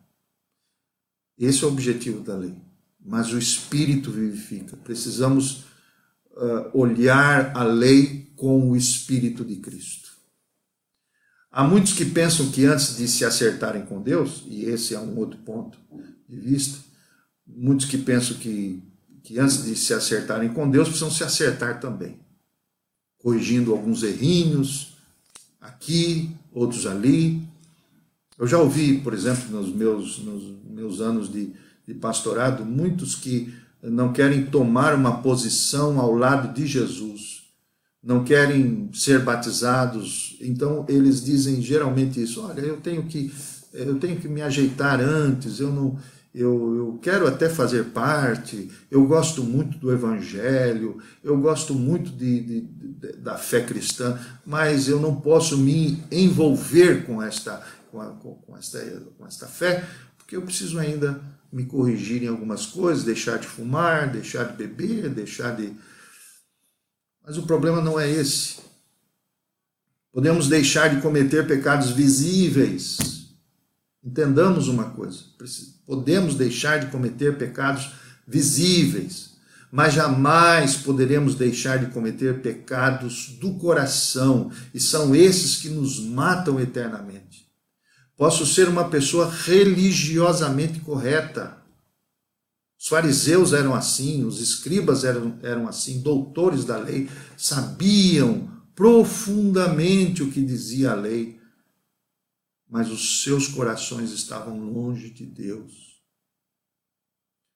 [1.38, 2.56] Esse é o objetivo da lei.
[3.04, 4.78] Mas o Espírito vivifica.
[4.78, 5.66] Precisamos
[6.32, 10.04] uh, olhar a lei com o Espírito de Cristo.
[11.52, 15.16] Há muitos que pensam que antes de se acertarem com Deus, e esse é um
[15.20, 15.78] outro ponto,
[16.28, 16.80] de vista.
[17.46, 18.82] Muitos que pensam que,
[19.22, 22.20] que antes de se acertarem com Deus, precisam se acertar também,
[23.20, 24.94] corrigindo alguns errinhos
[25.62, 27.48] aqui, outros ali.
[28.38, 30.44] Eu já ouvi, por exemplo, nos meus, nos
[30.84, 31.54] meus anos de,
[31.88, 37.44] de pastorado, muitos que não querem tomar uma posição ao lado de Jesus,
[38.04, 43.32] não querem ser batizados, então eles dizem geralmente isso: olha, eu tenho que
[43.74, 45.98] eu tenho que me ajeitar antes, eu não
[46.34, 52.40] eu, eu quero até fazer parte, eu gosto muito do Evangelho, eu gosto muito de,
[52.42, 57.62] de, de, da fé cristã, mas eu não posso me envolver com esta,
[57.92, 58.80] com, a, com, esta,
[59.16, 59.88] com esta fé,
[60.34, 61.22] porque eu preciso ainda
[61.52, 65.74] me corrigir em algumas coisas, deixar de fumar, deixar de beber, deixar de.
[67.26, 68.62] Mas o problema não é esse.
[70.12, 73.14] Podemos deixar de cometer pecados visíveis
[74.04, 75.20] Entendamos uma coisa:
[75.86, 77.94] podemos deixar de cometer pecados
[78.28, 79.38] visíveis,
[79.72, 86.60] mas jamais poderemos deixar de cometer pecados do coração, e são esses que nos matam
[86.60, 87.43] eternamente.
[88.18, 91.58] Posso ser uma pessoa religiosamente correta.
[92.80, 100.32] Os fariseus eram assim, os escribas eram, eram assim, doutores da lei, sabiam profundamente o
[100.32, 101.42] que dizia a lei
[102.74, 106.02] mas os seus corações estavam longe de Deus.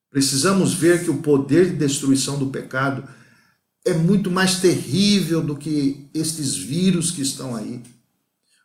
[0.08, 3.02] Precisamos ver que o poder de destruição do pecado
[3.84, 7.82] é muito mais terrível do que estes vírus que estão aí.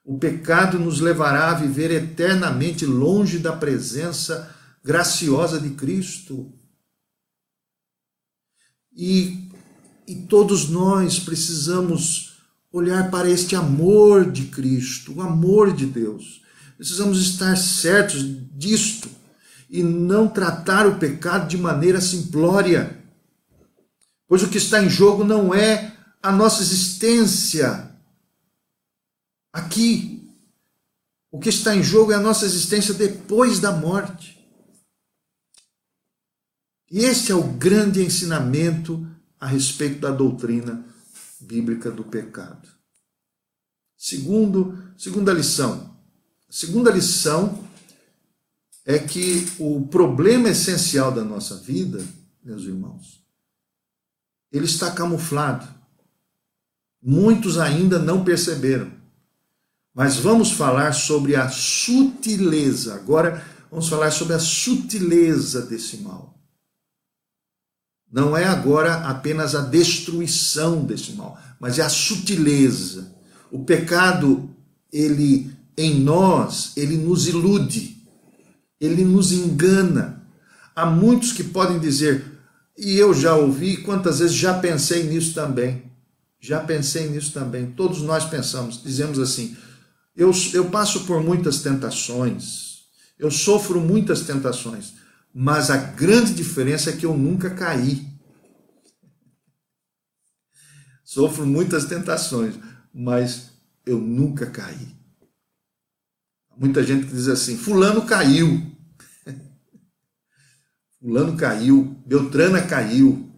[0.04, 6.52] O pecado nos levará a viver eternamente longe da presença graciosa de Cristo.
[8.94, 9.50] E,
[10.06, 12.34] e todos nós precisamos
[12.72, 16.42] olhar para este amor de Cristo, o amor de Deus.
[16.76, 18.24] Precisamos estar certos
[18.58, 19.10] disto
[19.70, 23.02] e não tratar o pecado de maneira simplória.
[24.28, 27.93] Pois o que está em jogo não é a nossa existência
[29.54, 30.28] aqui.
[31.32, 34.40] O que está em jogo é a nossa existência depois da morte.
[36.92, 39.08] E esse é o grande ensinamento
[39.40, 40.86] a respeito da doutrina
[41.40, 42.68] bíblica do pecado.
[43.98, 45.98] Segundo, segunda lição,
[46.50, 47.68] segunda lição
[48.86, 52.06] é que o problema essencial da nossa vida,
[52.44, 53.24] meus irmãos,
[54.52, 55.68] ele está camuflado.
[57.02, 59.03] Muitos ainda não perceberam.
[59.94, 62.96] Mas vamos falar sobre a sutileza.
[62.96, 66.34] Agora vamos falar sobre a sutileza desse mal.
[68.12, 73.12] Não é agora apenas a destruição desse mal, mas é a sutileza.
[73.52, 74.50] O pecado,
[74.92, 77.98] ele em nós, ele nos ilude,
[78.80, 80.24] ele nos engana.
[80.76, 82.24] Há muitos que podem dizer,
[82.78, 85.92] e eu já ouvi, quantas vezes já pensei nisso também.
[86.40, 87.72] Já pensei nisso também.
[87.72, 89.56] Todos nós pensamos, dizemos assim:
[90.16, 92.84] eu, eu passo por muitas tentações,
[93.18, 94.94] eu sofro muitas tentações,
[95.34, 98.08] mas a grande diferença é que eu nunca caí.
[101.04, 102.56] Sofro muitas tentações,
[102.94, 103.52] mas
[103.86, 104.96] eu nunca caí.
[106.56, 108.72] Muita gente que diz assim: Fulano caiu.
[111.00, 113.32] Fulano caiu, Beltrana caiu.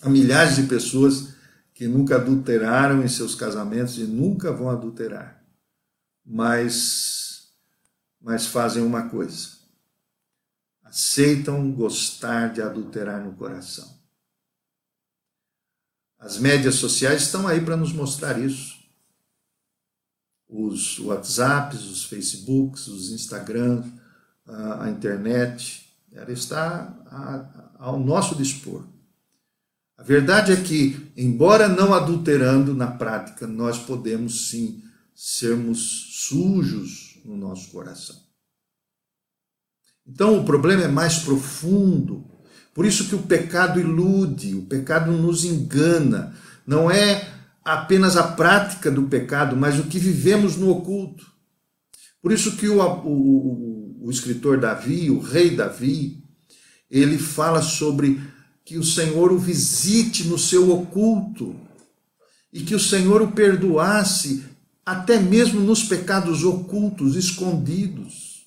[0.00, 1.34] Há milhares de pessoas
[1.74, 5.37] que nunca adulteraram em seus casamentos e nunca vão adulterar.
[6.30, 7.52] Mas,
[8.20, 9.56] mas fazem uma coisa:
[10.84, 13.96] aceitam gostar de adulterar no coração.
[16.18, 18.78] As médias sociais estão aí para nos mostrar isso
[20.48, 23.86] os WhatsApps, os Facebooks, os Instagrams,
[24.46, 26.94] a, internet, ela está
[27.78, 28.84] ao nosso dispor.
[29.96, 34.82] A verdade é que, embora não adulterando na prática, nós podemos sim
[35.14, 38.16] sermos sujos no nosso coração.
[40.06, 42.24] Então o problema é mais profundo.
[42.74, 46.34] Por isso que o pecado ilude, o pecado nos engana.
[46.66, 47.28] Não é
[47.64, 51.26] apenas a prática do pecado, mas o que vivemos no oculto.
[52.22, 56.24] Por isso que o, o, o escritor Davi, o rei Davi,
[56.90, 58.20] ele fala sobre
[58.64, 61.54] que o Senhor o visite no seu oculto
[62.52, 64.44] e que o Senhor o perdoasse
[64.88, 68.46] até mesmo nos pecados ocultos, escondidos.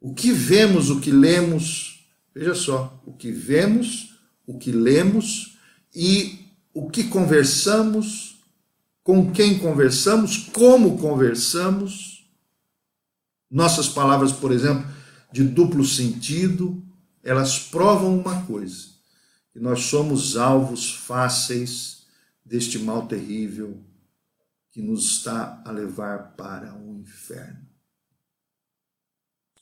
[0.00, 4.14] O que vemos, o que lemos, veja só, o que vemos,
[4.46, 5.58] o que lemos
[5.92, 8.40] e o que conversamos,
[9.02, 12.24] com quem conversamos, como conversamos,
[13.50, 14.88] nossas palavras, por exemplo,
[15.32, 16.80] de duplo sentido,
[17.20, 18.90] elas provam uma coisa:
[19.52, 22.06] que nós somos alvos fáceis
[22.44, 23.82] deste mal terrível
[24.72, 27.60] que nos está a levar para o inferno.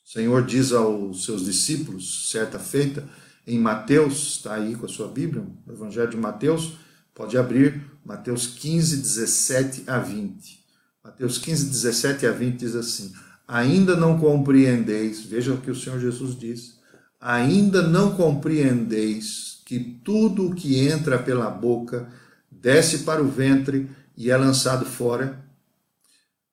[0.04, 3.06] O Senhor diz aos seus discípulos, certa feita,
[3.46, 6.74] em Mateus, está aí com a sua Bíblia, no Evangelho de Mateus,
[7.12, 10.64] pode abrir, Mateus 15, 17 a 20.
[11.02, 13.12] Mateus 15, 17 a 20 diz assim:
[13.48, 16.78] Ainda não compreendeis, veja o que o Senhor Jesus diz,
[17.20, 22.08] ainda não compreendeis que tudo o que entra pela boca
[22.50, 23.88] desce para o ventre
[24.20, 25.42] e é lançado fora,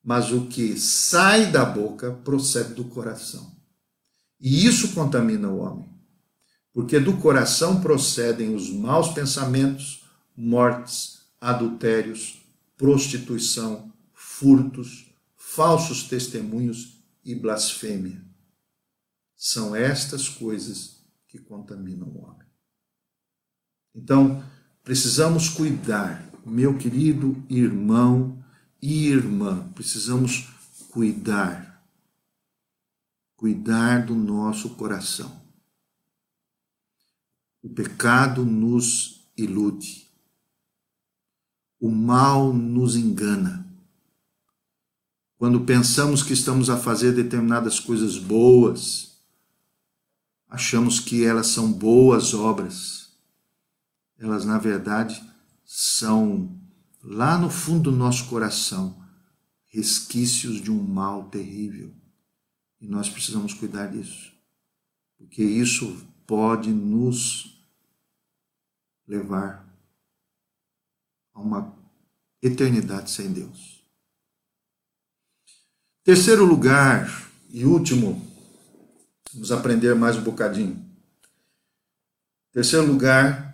[0.02, 3.54] mas o que sai da boca procede do coração.
[4.40, 5.86] E isso contamina o homem,
[6.72, 12.40] porque do coração procedem os maus pensamentos, mortes, adultérios,
[12.74, 18.24] prostituição, furtos, falsos testemunhos e blasfêmia.
[19.36, 22.46] São estas coisas que contaminam o homem.
[23.94, 24.42] Então,
[24.82, 28.42] precisamos cuidar, meu querido irmão
[28.80, 30.48] e irmã, precisamos
[30.90, 31.84] cuidar,
[33.36, 35.40] cuidar do nosso coração.
[37.62, 40.08] O pecado nos ilude,
[41.80, 43.68] o mal nos engana
[45.38, 49.16] quando pensamos que estamos a fazer determinadas coisas boas,
[50.48, 53.10] achamos que elas são boas obras.
[54.18, 55.22] Elas, na verdade,
[55.70, 56.58] são,
[57.02, 59.04] lá no fundo do nosso coração,
[59.66, 61.94] resquícios de um mal terrível.
[62.80, 64.32] E nós precisamos cuidar disso,
[65.18, 67.62] porque isso pode nos
[69.06, 69.68] levar
[71.34, 71.76] a uma
[72.40, 73.84] eternidade sem Deus.
[76.02, 78.26] Terceiro lugar e último,
[79.34, 80.82] vamos aprender mais um bocadinho.
[82.52, 83.47] Terceiro lugar,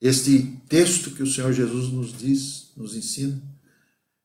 [0.00, 3.42] este texto que o Senhor Jesus nos diz, nos ensina,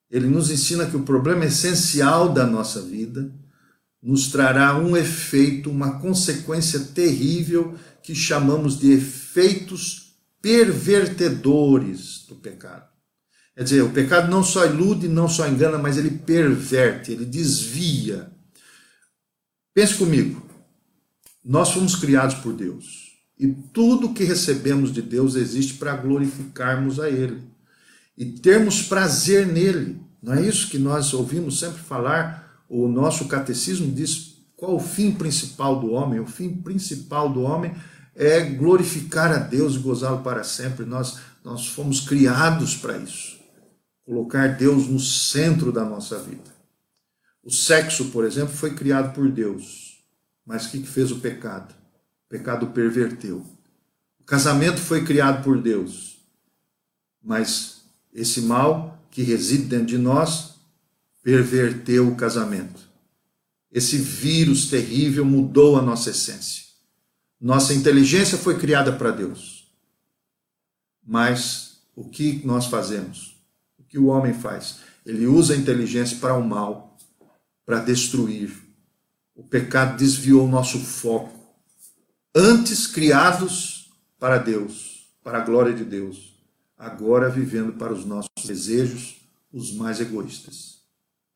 [0.10, 3.34] ele nos ensina que o problema essencial da nossa vida
[4.02, 12.90] nos trará um efeito, uma consequência terrível que chamamos de efeitos pervertedores do pecado.
[13.56, 18.32] Quer dizer, o pecado não só ilude, não só engana, mas ele perverte, ele desvia.
[19.74, 20.46] Pense comigo.
[21.44, 23.01] Nós fomos criados por Deus.
[23.42, 27.42] E tudo que recebemos de Deus existe para glorificarmos a Ele
[28.16, 30.00] e termos prazer nele.
[30.22, 32.64] Não é isso que nós ouvimos sempre falar?
[32.70, 36.20] O nosso catecismo diz qual o fim principal do homem?
[36.20, 37.74] O fim principal do homem
[38.16, 40.86] é glorificar a Deus e gozá-lo para sempre.
[40.86, 43.42] Nós, nós fomos criados para isso
[44.06, 46.52] colocar Deus no centro da nossa vida.
[47.44, 50.04] O sexo, por exemplo, foi criado por Deus,
[50.46, 51.81] mas o que fez o pecado?
[52.32, 53.46] O pecado perverteu.
[54.18, 56.18] O casamento foi criado por Deus,
[57.22, 57.82] mas
[58.14, 60.56] esse mal que reside dentro de nós
[61.22, 62.90] perverteu o casamento.
[63.70, 66.68] Esse vírus terrível mudou a nossa essência.
[67.38, 69.70] Nossa inteligência foi criada para Deus.
[71.06, 73.36] Mas o que nós fazemos?
[73.90, 74.78] que o homem faz?
[75.06, 76.98] Ele usa a inteligência para o mal,
[77.66, 78.56] para destruir.
[79.36, 81.41] O pecado desviou o nosso foco.
[82.34, 86.34] Antes criados para Deus, para a glória de Deus,
[86.78, 89.18] agora vivendo para os nossos desejos,
[89.52, 90.82] os mais egoístas.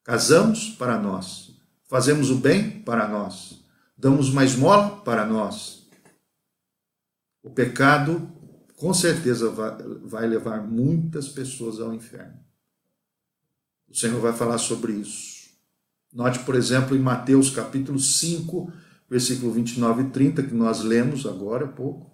[0.05, 1.51] Casamos para nós,
[1.89, 3.61] fazemos o bem para nós,
[3.97, 5.85] damos uma esmola para nós.
[7.43, 8.31] O pecado,
[8.77, 12.39] com certeza, vai levar muitas pessoas ao inferno.
[13.89, 15.49] O Senhor vai falar sobre isso.
[16.13, 18.71] Note, por exemplo, em Mateus capítulo 5,
[19.16, 22.11] versículo 29 e 30, que nós lemos agora há pouco.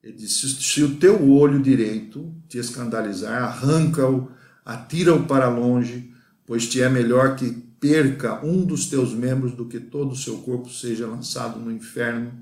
[0.00, 4.28] Ele diz: Se o teu olho direito te escandalizar, arranca-o,
[4.64, 6.12] atira-o para longe,
[6.46, 10.38] pois te é melhor que perca um dos teus membros do que todo o seu
[10.38, 12.32] corpo seja lançado no inferno.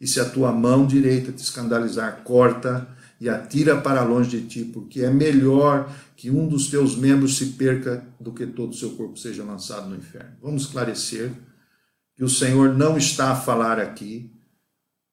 [0.00, 2.88] E se a tua mão direita te escandalizar, corta
[3.20, 7.46] e atira para longe de ti, porque é melhor que um dos teus membros se
[7.46, 10.32] perca do que todo o seu corpo seja lançado no inferno.
[10.40, 11.30] Vamos esclarecer
[12.22, 14.30] que o Senhor não está a falar aqui,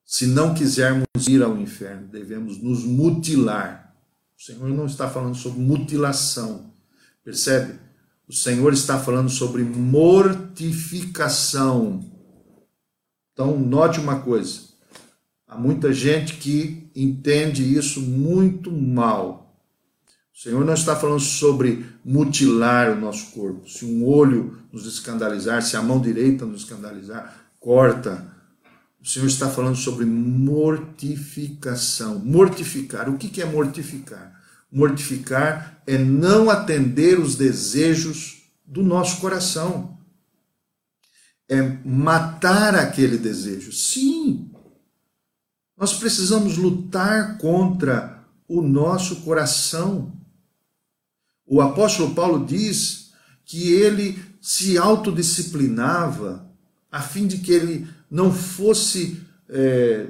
[0.05, 3.95] se não quisermos ir ao inferno, devemos nos mutilar.
[4.37, 6.71] O Senhor não está falando sobre mutilação,
[7.23, 7.79] percebe?
[8.27, 12.07] O Senhor está falando sobre mortificação.
[13.33, 14.69] Então, note uma coisa:
[15.47, 19.48] Há muita gente que entende isso muito mal.
[20.39, 23.69] O Senhor não está falando sobre mutilar o nosso corpo.
[23.69, 28.25] Se um olho nos escandalizar, se a mão direita nos escandalizar, corta.
[29.01, 32.19] O Senhor está falando sobre mortificação.
[32.19, 33.09] Mortificar.
[33.09, 34.41] O que é mortificar?
[34.71, 39.97] Mortificar é não atender os desejos do nosso coração.
[41.49, 43.73] É matar aquele desejo.
[43.73, 44.49] Sim,
[45.77, 50.17] nós precisamos lutar contra o nosso coração.
[51.49, 53.11] O apóstolo Paulo diz
[53.43, 56.47] que ele se autodisciplinava
[56.91, 59.19] a fim de que ele não fosse,
[59.49, 60.07] é,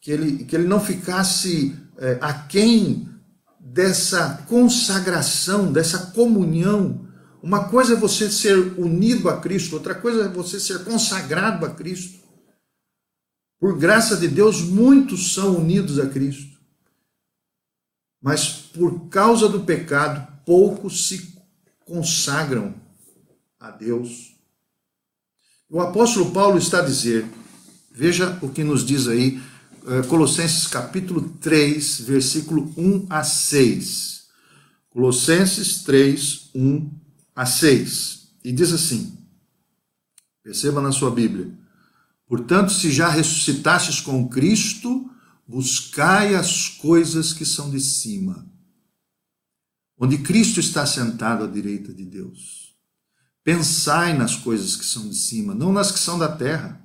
[0.00, 3.08] que, ele, que ele não ficasse é, aquém
[3.60, 7.06] dessa consagração, dessa comunhão.
[7.40, 11.70] Uma coisa é você ser unido a Cristo, outra coisa é você ser consagrado a
[11.70, 12.18] Cristo.
[13.60, 16.58] Por graça de Deus, muitos são unidos a Cristo.
[18.20, 21.34] Mas por causa do pecado, poucos se
[21.84, 22.74] consagram
[23.58, 24.36] a Deus.
[25.68, 27.26] O apóstolo Paulo está a dizer,
[27.90, 29.40] veja o que nos diz aí,
[29.86, 34.24] eh, Colossenses capítulo 3, versículo 1 a 6.
[34.90, 36.90] Colossenses 3, 1
[37.34, 38.28] a 6.
[38.44, 39.18] E diz assim:
[40.42, 41.50] perceba na sua Bíblia.
[42.28, 45.10] Portanto, se já ressuscitastes com Cristo,
[45.48, 48.46] buscai as coisas que são de cima,
[50.04, 52.74] onde Cristo está sentado à direita de Deus.
[53.42, 56.78] Pensai nas coisas que são de cima, não nas que são da terra,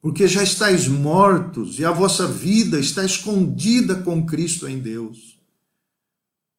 [0.00, 5.38] porque já estáis mortos e a vossa vida está escondida com Cristo em Deus.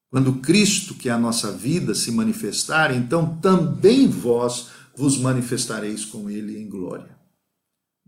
[0.09, 6.29] Quando Cristo, que é a nossa vida, se manifestar, então também vós vos manifestareis com
[6.29, 7.17] Ele em glória.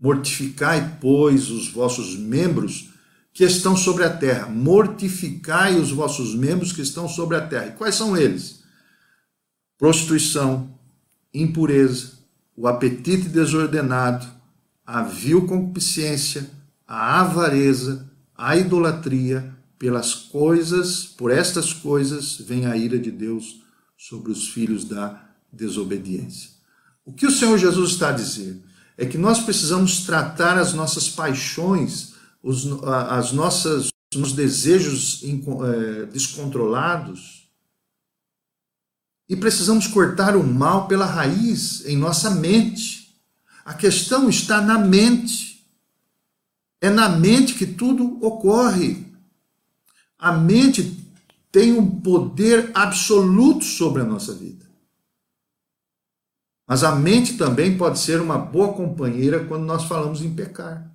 [0.00, 2.88] Mortificai, pois, os vossos membros
[3.32, 4.46] que estão sobre a terra.
[4.46, 7.68] Mortificai os vossos membros que estão sobre a terra.
[7.68, 8.62] E quais são eles?
[9.78, 10.78] Prostituição,
[11.32, 12.12] impureza,
[12.56, 14.26] o apetite desordenado,
[14.86, 16.50] a vil concupiscência,
[16.86, 23.62] a avareza, a idolatria, pelas coisas, por estas coisas vem a ira de Deus
[23.96, 26.50] sobre os filhos da desobediência.
[27.04, 28.62] O que o Senhor Jesus está a dizer?
[28.96, 32.11] é que nós precisamos tratar as nossas paixões,
[32.42, 37.42] os, as nossas, os desejos é, descontrolados
[39.28, 43.16] e precisamos cortar o mal pela raiz em nossa mente.
[43.64, 45.66] A questão está na mente.
[46.82, 49.06] É na mente que tudo ocorre.
[50.18, 51.02] A mente
[51.50, 54.66] tem um poder absoluto sobre a nossa vida.
[56.66, 60.91] Mas a mente também pode ser uma boa companheira quando nós falamos em pecar.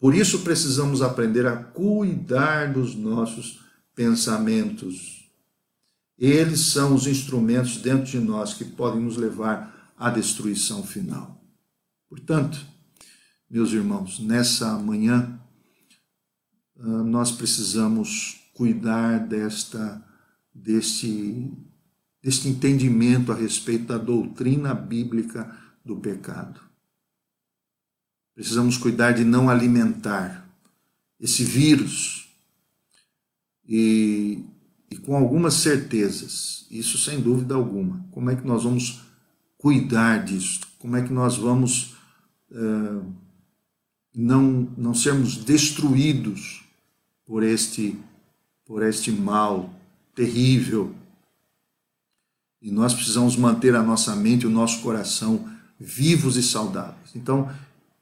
[0.00, 3.60] Por isso precisamos aprender a cuidar dos nossos
[3.94, 5.30] pensamentos.
[6.18, 11.44] Eles são os instrumentos dentro de nós que podem nos levar à destruição final.
[12.08, 12.58] Portanto,
[13.48, 15.38] meus irmãos, nessa manhã
[16.78, 20.02] ah, nós precisamos cuidar desta
[20.54, 21.52] deste
[22.22, 26.69] deste entendimento a respeito da doutrina bíblica do pecado.
[28.40, 30.48] Precisamos cuidar de não alimentar
[31.20, 32.26] esse vírus
[33.68, 34.42] e,
[34.90, 38.02] e com algumas certezas, isso sem dúvida alguma.
[38.10, 39.02] Como é que nós vamos
[39.58, 40.60] cuidar disso?
[40.78, 41.96] Como é que nós vamos
[42.50, 43.04] uh,
[44.16, 46.64] não, não sermos destruídos
[47.26, 47.94] por este,
[48.64, 49.70] por este mal
[50.14, 50.94] terrível
[52.62, 55.46] e nós precisamos manter a nossa mente o nosso coração
[55.78, 57.10] vivos e saudáveis.
[57.14, 57.50] Então,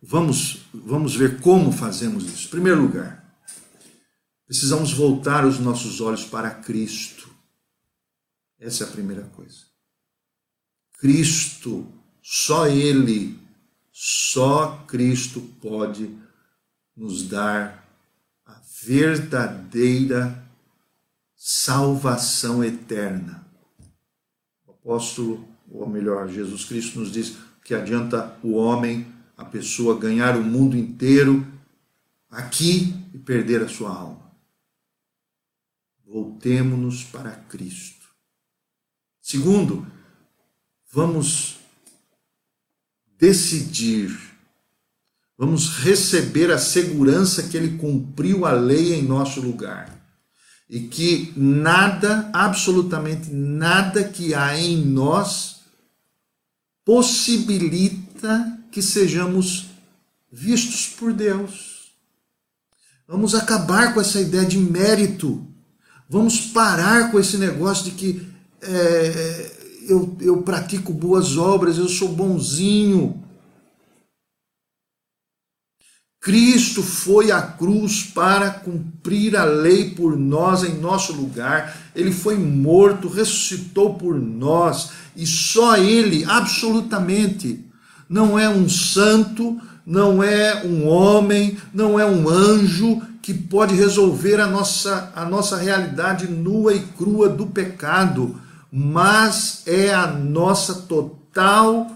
[0.03, 2.47] vamos, vamos ver como fazemos isso.
[2.47, 3.25] Em primeiro lugar,
[4.47, 7.29] precisamos voltar os nossos olhos para Cristo.
[8.59, 9.67] Essa é a primeira coisa.
[10.99, 11.87] Cristo,
[12.23, 13.39] só Ele,
[13.93, 16.17] só Cristo pode
[16.97, 17.87] nos dar
[18.45, 20.45] a verdadeira
[21.37, 23.49] salvação eterna
[24.89, 29.07] apóstolo, ou melhor, Jesus Cristo nos diz que adianta o homem,
[29.39, 31.47] a pessoa, ganhar o mundo inteiro
[32.28, 34.32] aqui e perder a sua alma.
[36.05, 38.09] Voltemos-nos para Cristo.
[39.22, 39.86] Segundo,
[40.91, 41.61] vamos
[43.16, 44.18] decidir,
[45.36, 49.97] vamos receber a segurança que Ele cumpriu a lei em nosso lugar
[50.68, 55.61] e que nada, absolutamente nada que há em nós
[56.84, 59.66] possibilita que sejamos
[60.31, 61.93] vistos por Deus.
[63.07, 65.47] Vamos acabar com essa ideia de mérito.
[66.09, 68.29] Vamos parar com esse negócio de que
[68.62, 69.53] é,
[69.89, 73.25] eu, eu pratico boas obras, eu sou bonzinho.
[76.21, 81.91] Cristo foi à cruz para cumprir a lei por nós em nosso lugar.
[81.95, 87.64] Ele foi morto, ressuscitou por nós e só Ele, absolutamente,
[88.09, 94.41] não é um santo, não é um homem, não é um anjo que pode resolver
[94.41, 98.41] a nossa, a nossa realidade nua e crua do pecado,
[98.73, 101.91] mas é a nossa total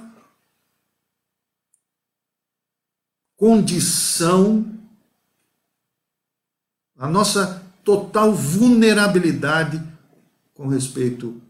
[3.37, 4.65] condição,
[6.97, 9.83] a nossa total vulnerabilidade
[10.55, 11.41] com respeito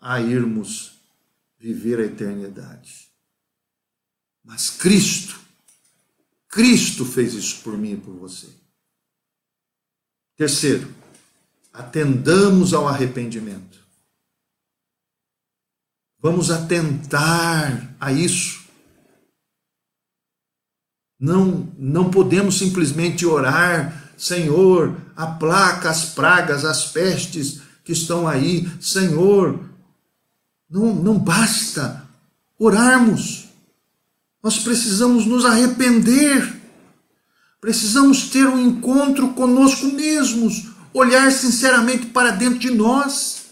[0.00, 0.98] a irmos
[1.58, 3.03] viver a eternidade.
[4.44, 5.40] Mas Cristo,
[6.48, 8.48] Cristo fez isso por mim e por você.
[10.36, 10.92] Terceiro,
[11.72, 13.78] atendamos ao arrependimento.
[16.20, 18.64] Vamos atentar a isso.
[21.18, 28.68] Não, não podemos simplesmente orar, Senhor, aplaca as pragas, as pestes que estão aí.
[28.80, 29.68] Senhor,
[30.68, 32.08] não, não basta
[32.58, 33.43] orarmos.
[34.44, 36.54] Nós precisamos nos arrepender.
[37.62, 43.44] Precisamos ter um encontro conosco mesmos, olhar sinceramente para dentro de nós.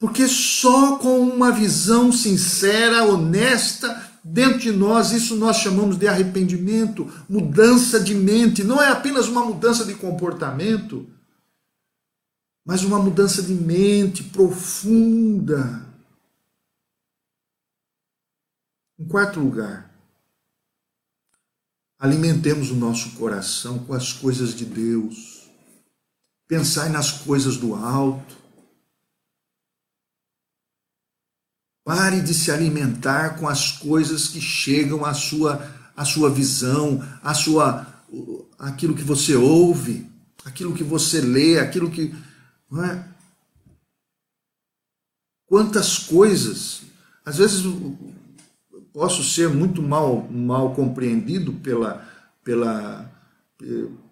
[0.00, 7.12] Porque só com uma visão sincera, honesta, dentro de nós, isso nós chamamos de arrependimento,
[7.28, 8.64] mudança de mente.
[8.64, 11.06] Não é apenas uma mudança de comportamento,
[12.64, 15.91] mas uma mudança de mente profunda.
[19.02, 19.92] Em quarto lugar,
[21.98, 25.50] alimentemos o nosso coração com as coisas de Deus.
[26.46, 28.36] Pensai nas coisas do alto
[31.84, 37.34] Pare de se alimentar com as coisas que chegam à sua, à sua visão, à
[37.34, 37.84] sua,
[38.56, 40.08] aquilo que você ouve,
[40.44, 42.14] aquilo que você lê, aquilo que.
[42.70, 43.08] Não é?
[45.44, 46.82] Quantas coisas.
[47.24, 47.64] Às vezes
[48.92, 52.06] posso ser muito mal, mal compreendido pela,
[52.44, 53.10] pela,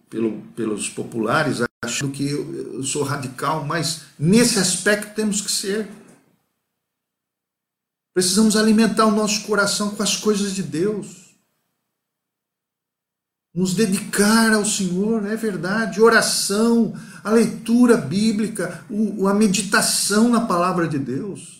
[0.08, 5.88] pelo, pelos populares, achando que eu sou radical, mas nesse aspecto temos que ser.
[8.12, 11.30] Precisamos alimentar o nosso coração com as coisas de Deus.
[13.54, 16.00] Nos dedicar ao Senhor, é verdade.
[16.00, 18.84] Oração, a leitura bíblica,
[19.28, 21.59] a meditação na palavra de Deus.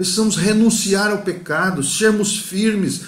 [0.00, 3.02] Precisamos renunciar ao pecado, sermos firmes,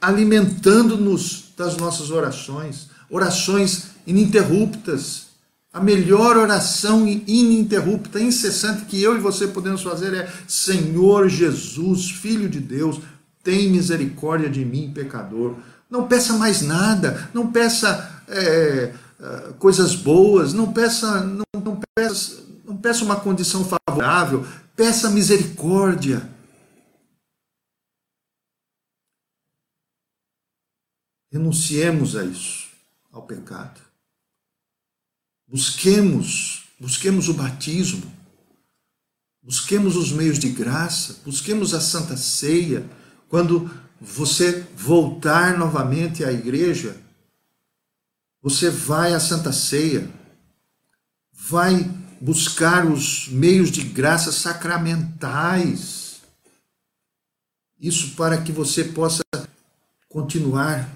[0.00, 5.26] alimentando-nos das nossas orações, orações ininterruptas,
[5.70, 12.48] a melhor oração ininterrupta, incessante que eu e você podemos fazer é: Senhor Jesus, Filho
[12.48, 13.02] de Deus,
[13.44, 15.56] tem misericórdia de mim, pecador.
[15.90, 18.92] Não peça mais nada, não peça é,
[19.58, 24.46] coisas boas, não peça, não, não, peça, não peça uma condição favorável,
[24.80, 26.26] peça misericórdia.
[31.30, 32.70] Renunciemos a isso,
[33.12, 33.78] ao pecado.
[35.46, 38.10] Busquemos, busquemos o batismo,
[39.42, 42.88] busquemos os meios de graça, busquemos a Santa Ceia.
[43.28, 43.70] Quando
[44.00, 46.98] você voltar novamente à igreja,
[48.40, 50.10] você vai à Santa Ceia,
[51.30, 56.20] vai buscar os meios de graça sacramentais.
[57.80, 59.22] Isso para que você possa
[60.08, 60.88] continuar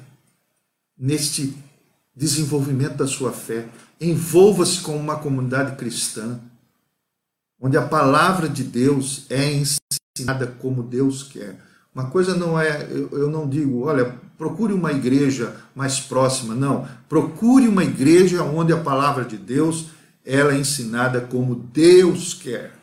[0.99, 1.57] neste
[2.15, 3.67] desenvolvimento da sua fé.
[4.01, 6.39] Envolva-se com uma comunidade cristã,
[7.59, 11.59] onde a palavra de Deus é ensinada como Deus quer.
[11.95, 16.87] Uma coisa não é, eu, não digo, olha, procure uma igreja mais próxima, não.
[17.09, 19.87] Procure uma igreja onde a palavra de Deus
[20.25, 22.77] ela é ensinada como Deus quer.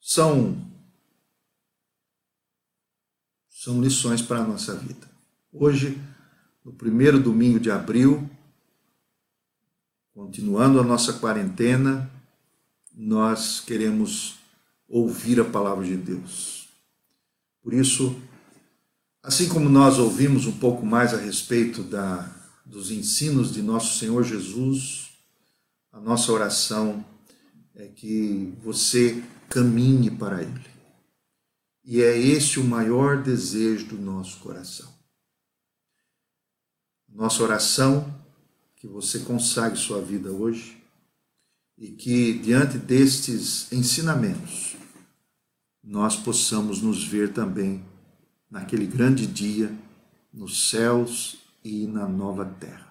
[0.00, 0.62] São
[3.48, 5.08] são lições para a nossa vida.
[5.50, 5.98] Hoje
[6.64, 8.28] no primeiro domingo de abril,
[10.12, 12.10] continuando a nossa quarentena,
[12.92, 14.36] nós queremos
[14.88, 16.68] ouvir a palavra de Deus.
[17.62, 18.20] Por isso,
[19.22, 22.30] assim como nós ouvimos um pouco mais a respeito da,
[22.64, 25.10] dos ensinos de nosso Senhor Jesus,
[25.92, 27.04] a nossa oração
[27.74, 30.66] é que você caminhe para Ele.
[31.84, 34.92] E é esse o maior desejo do nosso coração.
[37.08, 38.12] Nossa oração,
[38.76, 40.82] que você consagre sua vida hoje
[41.76, 44.76] e que, diante destes ensinamentos,
[45.82, 47.84] nós possamos nos ver também
[48.50, 49.76] naquele grande dia,
[50.32, 52.83] nos céus e na nova terra.